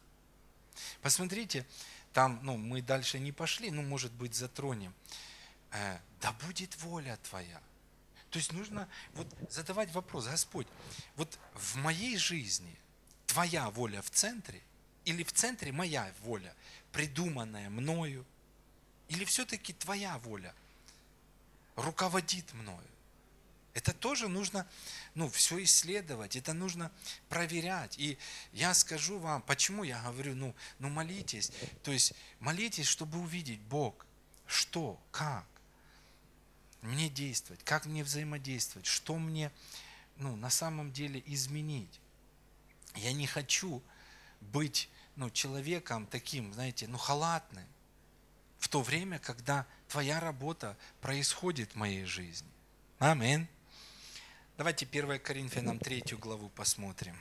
[1.03, 1.65] Посмотрите,
[2.13, 4.93] там, ну, мы дальше не пошли, ну, может быть, затронем.
[5.71, 7.63] Э, да будет воля Твоя.
[8.31, 10.67] То есть нужно вот задавать вопрос, Господь,
[11.15, 12.77] вот в моей жизни
[13.27, 14.61] Твоя воля в центре
[15.05, 16.53] или в центре моя воля,
[16.91, 18.27] придуманная мною,
[19.07, 20.53] или все-таки Твоя воля
[21.77, 22.87] руководит мною?
[23.75, 24.69] Это тоже нужно
[25.15, 26.93] ну, все исследовать, это нужно
[27.29, 27.99] проверять.
[27.99, 28.19] И
[28.53, 31.51] я скажу вам, почему я говорю, ну, ну молитесь.
[31.83, 34.07] То есть молитесь, чтобы увидеть Бог,
[34.47, 35.45] что, как
[36.83, 39.51] мне действовать, как мне взаимодействовать, что мне
[40.19, 42.01] ну, на самом деле изменить.
[42.95, 43.83] Я не хочу
[44.41, 47.65] быть ну, человеком таким, знаете, ну, халатным
[48.65, 52.49] в то время, когда твоя работа происходит в моей жизни.
[52.99, 53.47] Аминь.
[54.57, 57.15] Давайте 1 Коринфянам 3 главу посмотрим.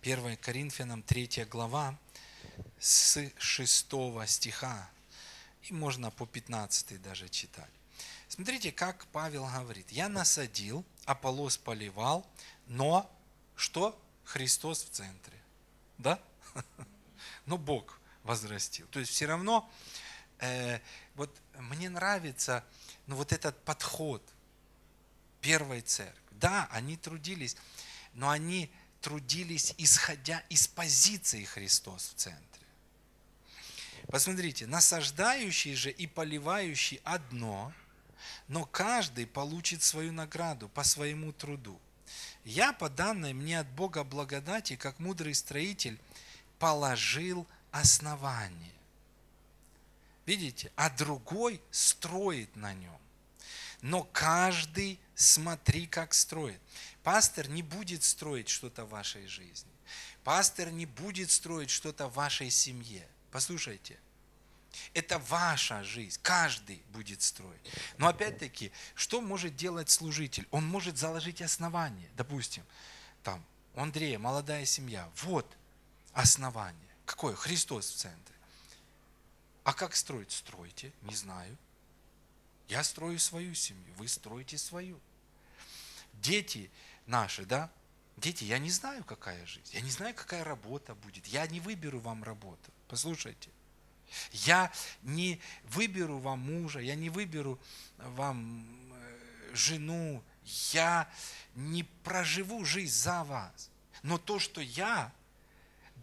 [0.00, 1.98] 1 Коринфянам 3 глава
[2.80, 3.86] с 6
[4.26, 4.88] стиха.
[5.64, 7.70] И можно по 15 даже читать.
[8.28, 9.92] Смотрите, как Павел говорит.
[9.92, 12.26] Я насадил, Аполлос поливал,
[12.66, 13.14] но
[13.56, 14.00] что?
[14.24, 15.38] Христос в центре.
[15.98, 16.18] Да?
[17.46, 18.86] Но Бог возрастил.
[18.88, 19.70] То есть все равно
[20.38, 20.80] э,
[21.14, 22.64] вот мне нравится
[23.06, 24.22] ну, вот этот подход
[25.40, 26.20] первой церкви.
[26.32, 27.56] Да, они трудились,
[28.14, 28.70] но они
[29.00, 32.44] трудились, исходя из позиции Христос в центре.
[34.08, 37.72] Посмотрите, насаждающий же и поливающий одно,
[38.48, 41.78] но каждый получит свою награду по своему труду.
[42.44, 45.98] Я, по данной мне от Бога благодати, как мудрый строитель,
[46.58, 48.72] положил основание.
[50.26, 50.72] Видите?
[50.76, 52.98] А другой строит на нем.
[53.82, 56.60] Но каждый смотри, как строит.
[57.02, 59.70] Пастор не будет строить что-то в вашей жизни.
[60.22, 63.06] Пастор не будет строить что-то в вашей семье.
[63.30, 63.98] Послушайте,
[64.94, 66.18] это ваша жизнь.
[66.22, 67.60] Каждый будет строить.
[67.98, 70.46] Но опять-таки, что может делать служитель?
[70.50, 72.08] Он может заложить основание.
[72.16, 72.64] Допустим,
[73.22, 73.44] там,
[73.74, 75.08] у Андрея молодая семья.
[75.22, 75.46] Вот
[76.14, 76.88] основание.
[77.04, 77.34] Какое?
[77.34, 78.34] Христос в центре.
[79.64, 80.32] А как строить?
[80.32, 81.56] Стройте, не знаю.
[82.68, 84.98] Я строю свою семью, вы строите свою.
[86.14, 86.70] Дети
[87.06, 87.70] наши, да?
[88.16, 91.26] Дети, я не знаю, какая жизнь, я не знаю, какая работа будет.
[91.26, 92.72] Я не выберу вам работу.
[92.88, 93.50] Послушайте.
[94.32, 94.70] Я
[95.02, 97.58] не выберу вам мужа, я не выберу
[97.98, 100.22] вам э, жену,
[100.72, 101.10] я
[101.54, 103.70] не проживу жизнь за вас.
[104.02, 105.12] Но то, что я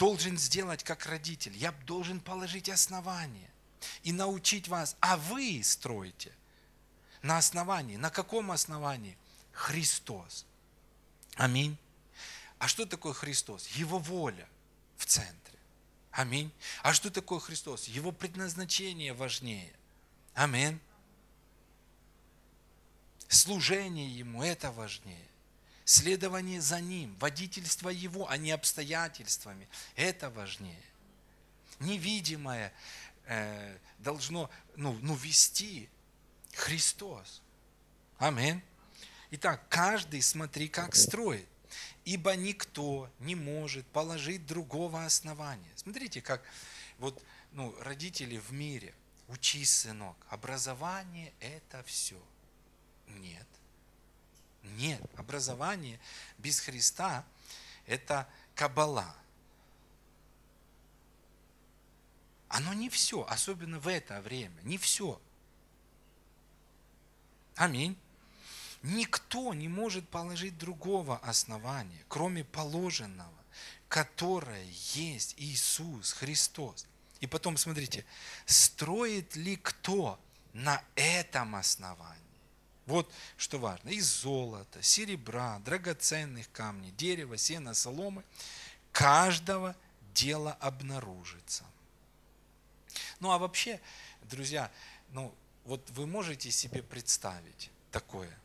[0.01, 3.51] должен сделать как родитель, я должен положить основание
[4.01, 6.33] и научить вас, а вы строите
[7.21, 7.97] на основании.
[7.97, 9.15] На каком основании?
[9.51, 10.47] Христос.
[11.35, 11.77] Аминь.
[12.57, 13.67] А что такое Христос?
[13.67, 14.49] Его воля
[14.97, 15.59] в центре.
[16.09, 16.51] Аминь.
[16.81, 17.87] А что такое Христос?
[17.87, 19.71] Его предназначение важнее.
[20.33, 20.79] Аминь.
[23.27, 25.30] Служение Ему– это важнее.
[25.91, 29.67] Следование за Ним, водительство Его, а не обстоятельствами–
[29.97, 30.81] это важнее.
[31.81, 32.71] Невидимое
[33.25, 35.89] э, должно ну, ну, вести
[36.53, 37.41] Христос.
[38.19, 38.61] Аминь.
[39.31, 41.49] Итак, каждый смотри, как строит.
[42.05, 45.73] Ибо никто не может положить другого основания.
[45.75, 46.41] Смотрите, как
[46.99, 47.21] вот
[47.51, 48.95] ну, родители в мире.
[49.27, 50.15] Учись, сынок.
[50.29, 52.23] Образование– это все.
[53.07, 53.45] Нет.
[54.63, 55.01] Нет.
[55.17, 55.99] Образование
[56.37, 57.25] без Христа–
[57.85, 59.15] это кабала.
[62.47, 64.59] Оно не все, особенно в это время.
[64.63, 65.21] Не все.
[67.55, 67.97] Аминь.
[68.83, 73.31] Никто не может положить другого основания, кроме положенного,
[73.87, 76.87] которое есть Иисус Христос.
[77.19, 78.03] И потом смотрите,
[78.45, 80.19] строит ли кто
[80.53, 82.20] на этом основании?
[82.91, 83.89] Вот что важно.
[83.89, 88.23] Из золота, серебра, драгоценных камней, дерева, сена, соломы.
[88.91, 89.75] Каждого
[90.13, 91.63] дело обнаружится.
[93.21, 93.79] Ну а вообще,
[94.23, 94.69] друзья,
[95.11, 95.33] ну
[95.63, 98.37] вот вы можете себе представить такое?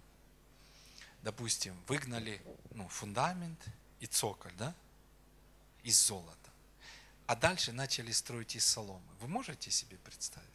[1.27, 2.41] допустим, выгнали
[2.71, 3.59] ну, фундамент
[3.99, 4.73] и цоколь, да,
[5.83, 6.51] из золота,
[7.27, 9.03] а дальше начали строить из соломы.
[9.21, 10.47] Вы можете себе представить?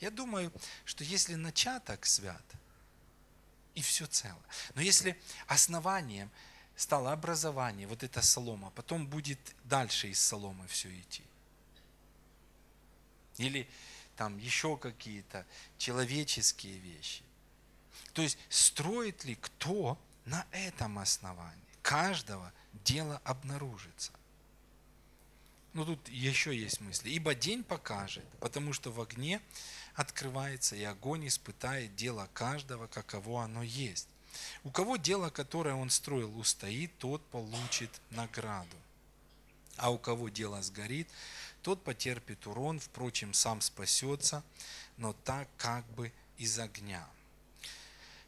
[0.00, 0.52] Я думаю,
[0.84, 2.42] что если начаток свят,
[3.74, 4.40] и все цело.
[4.74, 6.30] Но если основанием
[6.76, 11.22] стало образование, вот эта солома, потом будет дальше из соломы все идти.
[13.36, 13.68] Или
[14.16, 15.46] там еще какие-то
[15.78, 17.22] человеческие вещи.
[18.12, 21.58] То есть строит ли кто на этом основании?
[21.82, 22.52] Каждого
[22.84, 24.12] дело обнаружится.
[25.72, 27.10] Ну тут еще есть мысли.
[27.10, 29.40] Ибо день покажет, потому что в огне
[29.94, 34.08] открывается, и огонь испытает дело каждого, каково оно есть.
[34.64, 38.76] У кого дело, которое он строил, устоит, тот получит награду.
[39.76, 41.08] А у кого дело сгорит,
[41.62, 44.42] тот потерпит урон, впрочем, сам спасется,
[44.96, 47.06] но так как бы из огня.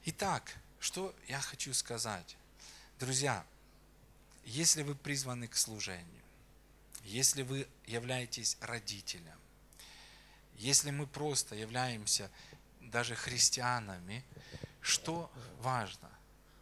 [0.04, 2.36] Итак, что я хочу сказать?
[2.98, 3.44] Друзья,
[4.44, 6.06] если вы призваны к служению,
[7.04, 9.38] если вы являетесь родителем,
[10.58, 12.30] если мы просто являемся
[12.80, 14.24] даже христианами,
[14.80, 15.30] что
[15.60, 16.10] важно?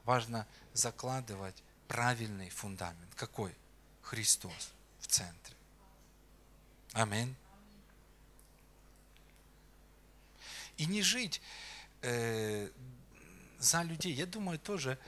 [0.04, 3.14] Важно закладывать правильный фундамент.
[3.14, 3.54] Какой?
[4.02, 5.54] Христос в центре.
[6.92, 7.34] Аминь.
[10.76, 11.40] И не жить
[12.02, 12.68] э,
[13.58, 14.12] за людей.
[14.12, 14.98] Я думаю, тоже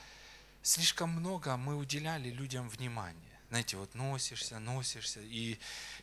[0.63, 3.21] слишком много мы уделяли людям внимания.
[3.49, 5.59] Знаете, вот носишься, носишься, и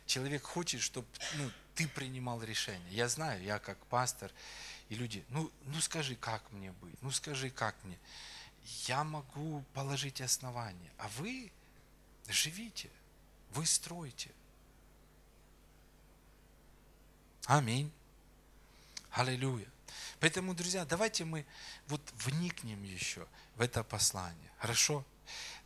[0.06, 2.90] человек хочет, чтобы ну, ты принимал решение.
[2.90, 4.30] Я знаю, я как пастор,
[4.88, 7.98] и люди, ну, ну скажи, как мне быть, ну скажи, как мне.
[8.86, 11.52] Я могу положить основания, а вы
[12.28, 12.90] живите,
[13.50, 14.30] вы стройте.
[17.46, 17.92] Аминь.
[19.10, 19.68] Аллилуйя.
[20.18, 21.44] Поэтому, друзья, давайте мы
[21.88, 24.50] вот вникнем еще в это послание.
[24.58, 25.04] Хорошо?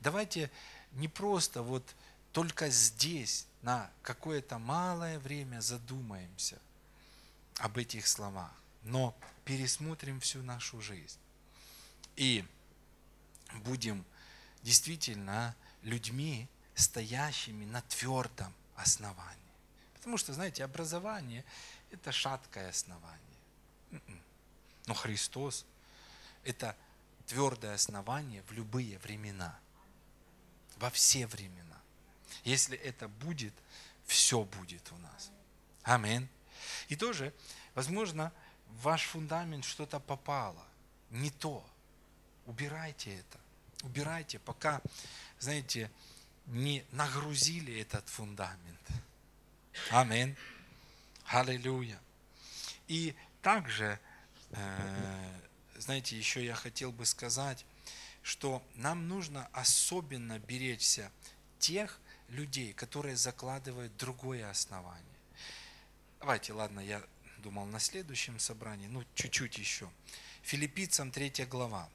[0.01, 0.51] Давайте
[0.93, 1.85] не просто вот
[2.33, 6.59] только здесь на какое-то малое время задумаемся
[7.59, 8.53] об этих словах,
[8.83, 11.19] но пересмотрим всю нашу жизнь.
[12.17, 12.45] И
[13.65, 14.05] будем
[14.63, 19.37] действительно людьми, стоящими на твердом основании.
[19.95, 21.45] Потому что, знаете, образование–
[21.91, 23.39] это шаткое основание.
[23.91, 24.23] М-м.
[24.87, 25.67] Но Христос–
[26.45, 26.77] это
[27.27, 29.59] твердое основание в любые времена,
[30.77, 31.78] во все времена.
[32.45, 33.53] Если это будет,
[34.07, 35.31] все будет у нас.
[35.83, 36.29] Аминь.
[36.89, 37.33] И тоже,
[37.75, 38.33] возможно,
[38.67, 40.65] в ваш фундамент что-то попало,
[41.11, 41.65] не то.
[42.47, 43.39] Убирайте это.
[43.83, 44.81] Убирайте, пока,
[45.39, 45.91] знаете,
[46.47, 48.81] не нагрузили этот фундамент.
[49.91, 50.37] Аминь.
[51.27, 51.99] Аллилуйя.
[52.89, 54.01] И также
[54.51, 55.41] Э,
[55.77, 57.65] знаете, еще я хотел бы сказать,
[58.23, 61.11] что нам нужно особенно беречься
[61.59, 65.05] тех людей, которые закладывают другое основание.
[66.21, 67.03] Давайте, ладно, я
[67.39, 69.89] думал на следующем собрании, ну, чуть-чуть еще.
[70.43, 71.89] Филиппийцам 3 глава.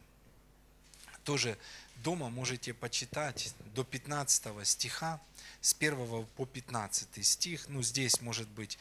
[1.24, 1.58] Тоже
[2.04, 5.22] дома можете почитать до 15 стиха,
[5.62, 7.68] с 1 по 15 стих.
[7.70, 8.78] Ну, здесь, может быть,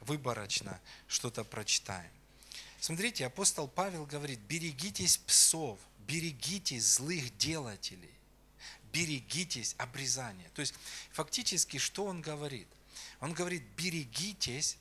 [0.00, 2.10] выборочно что-то прочитаем.
[2.80, 8.15] смотрите, апостол Павел говорит, берегитесь псов, берегитесь злых делателей,
[8.96, 10.48] берегитесь обрезания.
[10.54, 10.74] То есть
[11.12, 12.66] фактически что он говорит?
[13.20, 14.78] Он говорит, берегитесь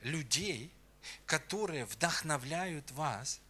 [0.00, 0.72] людей,
[1.26, 3.40] которые вдохновляют вас,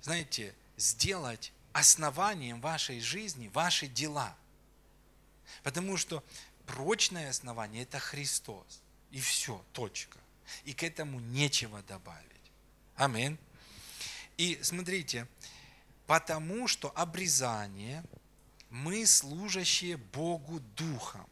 [0.00, 4.34] знаете, сделать основанием вашей жизни ваши дела.
[5.62, 6.24] Потому что
[6.64, 8.80] прочное основание– это Христос.
[9.10, 10.18] И все, точка.
[10.64, 12.24] И к этому нечего добавить.
[12.94, 13.36] Аминь.
[14.38, 15.26] И смотрите,
[16.06, 18.02] потому что обрезание
[18.76, 21.26] мы служащие Богу Духом.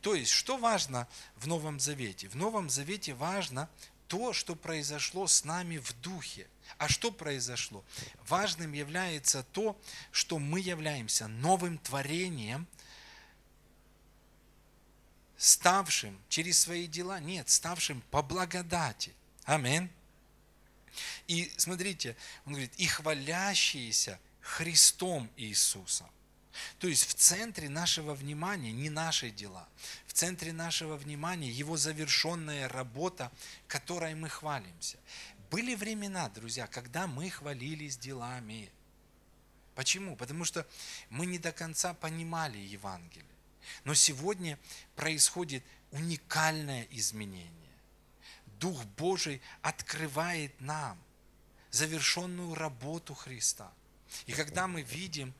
[0.00, 2.28] То есть, что важно в Новом Завете?
[2.28, 3.68] В Новом Завете важно
[4.06, 6.48] то, что произошло с нами в Духе.
[6.78, 7.84] А что произошло?
[8.26, 9.78] Важным является то,
[10.12, 12.66] что мы являемся новым творением,
[15.36, 19.14] ставшим через свои дела, нет, ставшим по благодати.
[19.44, 19.90] Аминь.
[21.26, 22.16] И смотрите,
[22.46, 26.08] он говорит, и хвалящиеся Христом Иисусом.
[26.78, 29.68] То есть в центре нашего внимания не наши дела,
[30.06, 33.30] в центре нашего внимания Его завершенная работа,
[33.66, 34.98] которой мы хвалимся.
[35.50, 38.70] Были времена, друзья, когда мы хвалились делами.
[39.74, 40.16] Почему?
[40.16, 40.66] Потому что
[41.08, 43.24] мы не до конца понимали Евангелие.
[43.84, 44.58] Но сегодня
[44.96, 47.52] происходит уникальное изменение.
[48.58, 50.98] Дух Божий открывает нам
[51.70, 53.72] завершенную работу Христа.
[54.26, 55.34] И когда мы видим,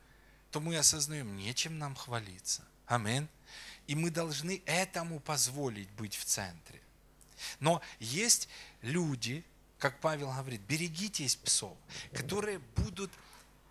[0.51, 2.63] то мы осознаем, нечем нам хвалиться.
[2.85, 3.27] Амин.
[3.87, 6.81] И мы должны этому позволить быть в центре.
[7.59, 8.49] Но есть
[8.81, 9.43] люди,
[9.77, 11.77] как Павел говорит, берегитесь псов,
[12.13, 13.11] которые будут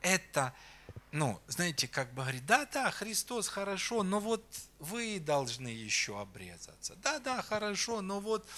[0.01, 0.55] это,
[1.12, 4.45] ну, знаете, как бы говорит, да, да, Христос хорошо, но вот
[4.79, 6.97] вы должны еще обрезаться.
[6.97, 8.49] Да, да, хорошо, но вот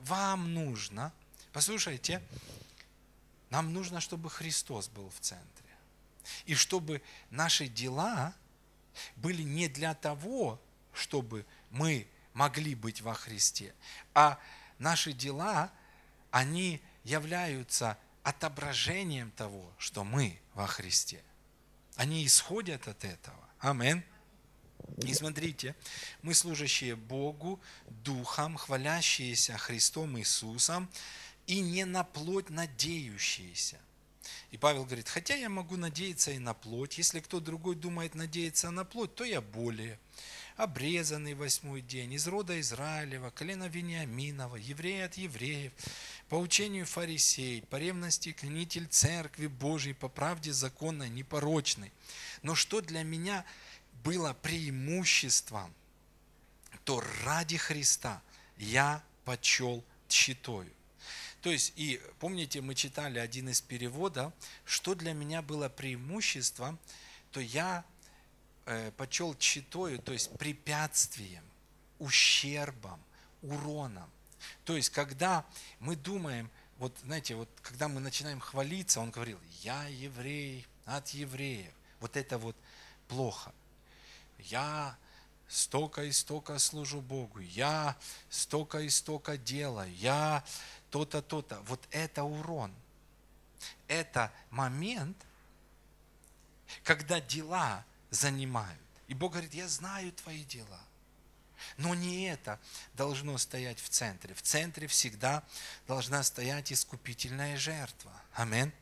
[0.00, 1.12] вам нужно,
[1.52, 2.22] послушайте,
[3.50, 5.69] нам нужно, чтобы Христос был в центре.
[6.46, 8.34] И чтобы наши дела
[9.16, 10.60] были не для того,
[10.92, 13.74] чтобы мы могли быть во Христе,
[14.14, 14.38] а
[14.78, 15.70] наши дела,
[16.30, 21.22] они являются отображением того, что мы во Христе.
[21.96, 23.48] Они исходят от этого.
[23.58, 24.04] Амин.
[25.04, 25.74] И смотрите,
[26.22, 30.90] мы служащие Богу, Духом, хвалящиеся Христом Иисусом
[31.46, 33.78] и не на плоть надеющиеся.
[34.50, 38.70] И Павел говорит, хотя я могу надеяться и на плоть, если кто другой думает надеяться
[38.70, 39.98] на плоть, то я более
[40.56, 45.72] обрезанный восьмой день, из рода Израилева, колена Вениаминова, еврей от евреев,
[46.28, 51.92] по учению фарисей, по ревности книтель церкви Божией, по правде законной, непорочной.
[52.42, 53.44] Но что для меня
[54.04, 55.74] было преимуществом,
[56.84, 58.22] то ради Христа
[58.56, 60.70] я почел тщетою.
[61.42, 64.32] То есть, и помните, мы читали один из переводов,
[64.64, 66.78] что для меня было преимуществом,
[67.32, 67.84] то я
[68.66, 71.44] э, почел читою, то есть препятствием,
[71.98, 73.00] ущербом,
[73.42, 74.10] уроном.
[74.64, 75.46] То есть, когда
[75.78, 81.72] мы думаем, вот знаете, вот когда мы начинаем хвалиться, он говорил, я еврей от евреев.
[82.00, 82.56] Вот это вот
[83.08, 83.52] плохо.
[84.38, 84.96] Я
[85.50, 87.96] столько и столько служу Богу, я
[88.30, 90.44] столько и столько делаю, я
[90.90, 91.60] то-то, то-то.
[91.62, 92.74] Вот это урон.
[93.88, 95.16] Это момент,
[96.84, 98.80] когда дела занимают.
[99.08, 100.80] И Бог говорит, я знаю твои дела.
[101.76, 102.58] Но не это
[102.94, 104.34] должно стоять в центре.
[104.34, 105.42] В центре всегда
[105.86, 108.12] должна стоять искупительная жертва.
[108.34, 108.72] Амин.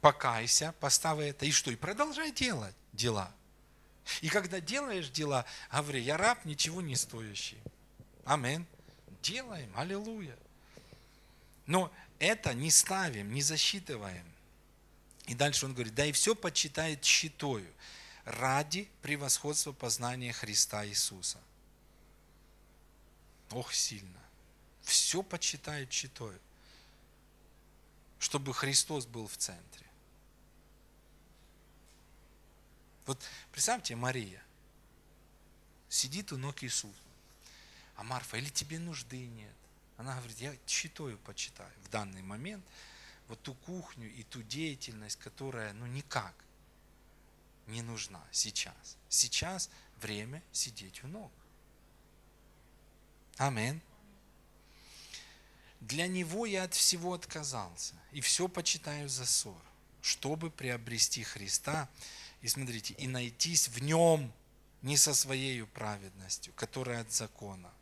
[0.00, 1.46] Покайся, поставь это.
[1.46, 1.70] И что?
[1.70, 3.32] И продолжай делать дела.
[4.20, 7.58] И когда делаешь дела, говори, я раб, ничего не стоящий.
[8.24, 8.66] Амин.
[9.22, 9.72] Делаем.
[9.76, 10.36] Аллилуйя.
[11.68, 14.24] Но это не ставим, не засчитываем.
[15.26, 17.70] И дальше он говорит, да и все почитает щитою
[18.24, 21.38] ради превосходства познания Христа Иисуса.
[23.50, 24.18] Ох, сильно.
[24.82, 26.40] Все почитает щитою,
[28.18, 29.86] чтобы Христос был в центре.
[33.04, 34.42] Вот представьте, Мария
[35.90, 36.94] сидит у ног Иисуса.
[37.96, 39.52] А Марфа, или тебе нужды нет?
[39.98, 42.64] Она говорит, я читаю, почитаю в данный момент
[43.26, 46.34] вот ту кухню и ту деятельность, которая ну никак
[47.66, 48.96] не нужна сейчас.
[49.08, 49.68] Сейчас
[50.00, 51.32] время сидеть у ног.
[53.38, 53.82] Амин.
[55.80, 59.60] Для него я от всего отказался и все почитаю за ссор,
[60.00, 61.88] чтобы приобрести Христа
[62.40, 64.32] и смотрите, и найтись в нем
[64.82, 67.72] не со своей праведностью, которая от закона,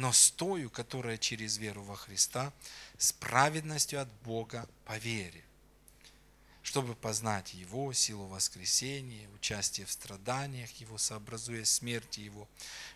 [0.00, 2.54] но с тою, которая через веру во Христа,
[2.96, 5.44] с праведностью от Бога по вере,
[6.62, 12.48] чтобы познать Его, силу воскресения, участие в страданиях Его, сообразуя смерти Его,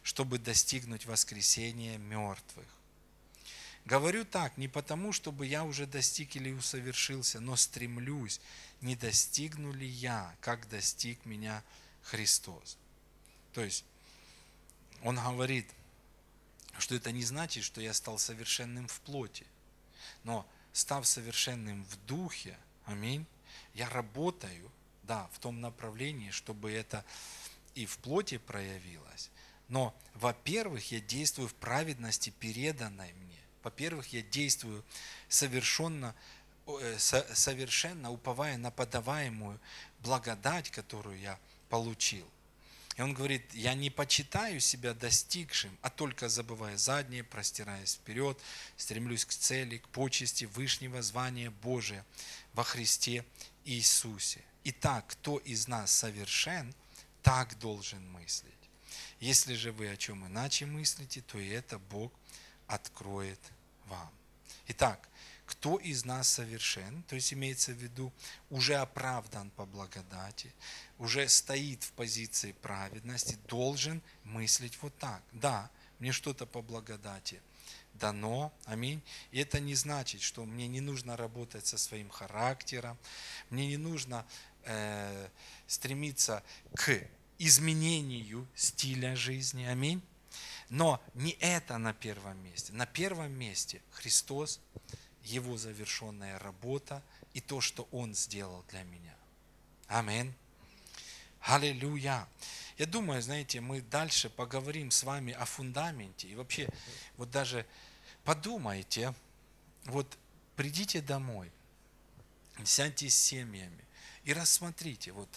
[0.03, 2.67] чтобы достигнуть воскресения мертвых.
[3.85, 8.41] Говорю так не потому, чтобы я уже достиг или усовершился, но стремлюсь,
[8.81, 11.63] не достигну ли я, как достиг меня
[12.01, 12.79] Христос.
[13.53, 13.85] То есть
[15.03, 15.69] он говорит,
[16.79, 19.47] что это не значит, что я стал совершенным в плоти,
[20.23, 23.27] но став совершенным в духе, аминь,
[23.75, 24.71] я работаю,
[25.03, 27.05] да, в том направлении, чтобы это
[27.75, 29.31] и в плоти проявилось.
[29.69, 33.41] Но, во-первых, я действую в праведности, переданной мне.
[33.63, 34.85] Во-первых, я действую
[35.29, 36.15] совершенно,
[36.67, 39.59] э, совершенно уповая на подаваемую
[40.01, 41.39] благодать, которую я
[41.71, 42.29] получил.
[42.97, 48.41] И он говорит, я не почитаю себя достигшим, а только забывая заднее, простираясь вперед,
[48.77, 52.07] стремлюсь к цели, к почести Вышнего звания Божия
[52.53, 53.25] во Христе
[53.65, 54.43] Иисусе.
[54.63, 56.73] Итак, кто из нас совершен,
[57.23, 58.53] так должен мыслить.
[59.19, 62.13] Если же вы о чем иначе мыслите, то и это Бог
[62.67, 63.41] откроет
[63.87, 64.11] вам.
[64.69, 65.09] Итак,
[65.47, 68.13] кто из нас совершен, то есть имеется в виду,
[68.51, 70.53] уже оправдан по благодати,
[70.99, 75.23] уже стоит в позиции праведности, должен мыслить вот так.
[75.33, 77.41] Да, мне что-то по благодати
[77.95, 79.03] дано, аминь.
[79.31, 82.99] И это не значит, что мне не нужно работать со своим характером,
[83.51, 84.27] мне не нужно
[84.65, 85.29] э,
[85.67, 86.43] стремиться
[86.75, 87.01] к
[87.39, 90.03] изменению стиля жизни, аминь.
[90.71, 92.73] Но не это на первом месте.
[92.73, 94.61] На первом месте Христос,
[95.25, 97.03] Его завершенная работа
[97.33, 99.15] и то, что Он сделал для меня.
[99.89, 100.35] Аминь.
[101.41, 102.27] Аллилуйя.
[102.79, 106.29] Я думаю, знаете, мы дальше поговорим с вами о фундаменте.
[106.29, 106.69] И вообще,
[107.17, 107.67] вот даже
[108.25, 109.15] подумайте,
[109.85, 110.19] вот
[110.57, 111.51] придите домой,
[112.65, 113.85] сядьте с семьями
[114.25, 115.29] и рассмотрите, вот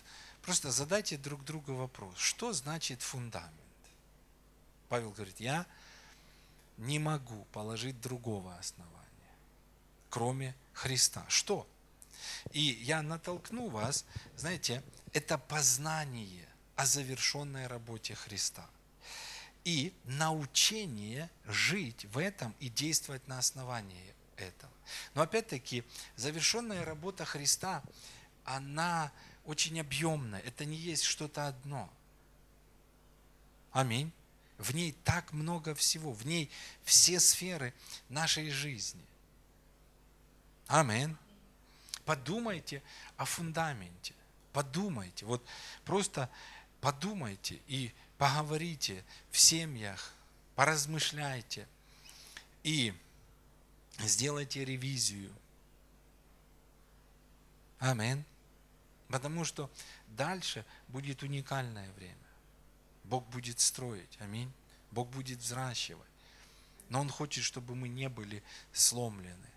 [0.41, 3.51] просто задайте друг другу вопрос, что значит фундамент?
[4.89, 5.65] Павел говорит, я
[6.77, 8.96] не могу положить другого основания,
[10.09, 11.25] кроме Христа.
[11.27, 11.67] Что?
[12.51, 14.05] И я натолкну вас,
[14.35, 14.83] знаете,
[15.13, 18.65] это познание о завершенной работе Христа.
[19.63, 24.71] И научение жить в этом и действовать на основании этого.
[25.13, 25.83] Но опять-таки,
[26.15, 27.83] завершенная работа Христа,
[28.45, 29.11] она
[29.45, 30.41] очень объемная.
[30.41, 31.89] Это не есть что-то одно.
[33.71, 34.11] Аминь.
[34.57, 36.13] В ней так много всего.
[36.13, 36.49] В ней
[36.83, 37.73] все сферы
[38.09, 39.03] нашей жизни.
[40.67, 41.15] Аминь.
[42.05, 42.83] Подумайте
[43.15, 44.13] о фундаменте.
[44.53, 45.25] Подумайте.
[45.25, 45.45] Вот
[45.85, 46.29] просто
[46.81, 50.13] подумайте и поговорите в семьях,
[50.55, 51.67] поразмышляйте
[52.63, 52.93] и
[53.99, 55.33] сделайте ревизию.
[57.79, 58.23] Аминь.
[59.07, 59.71] Потому что
[60.07, 62.15] дальше будет уникальное время.
[63.05, 64.17] Бог будет строить.
[64.19, 64.51] Аминь.
[64.91, 66.07] Бог будет взращивать.
[66.89, 68.43] Но Он хочет, чтобы мы не были
[68.73, 69.47] сломлены.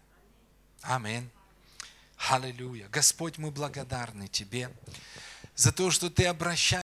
[0.82, 1.28] Аминь.
[2.28, 2.88] Аллилуйя.
[2.88, 4.70] Господь, мы благодарны Тебе
[5.54, 6.70] за то, что Ты обращаешь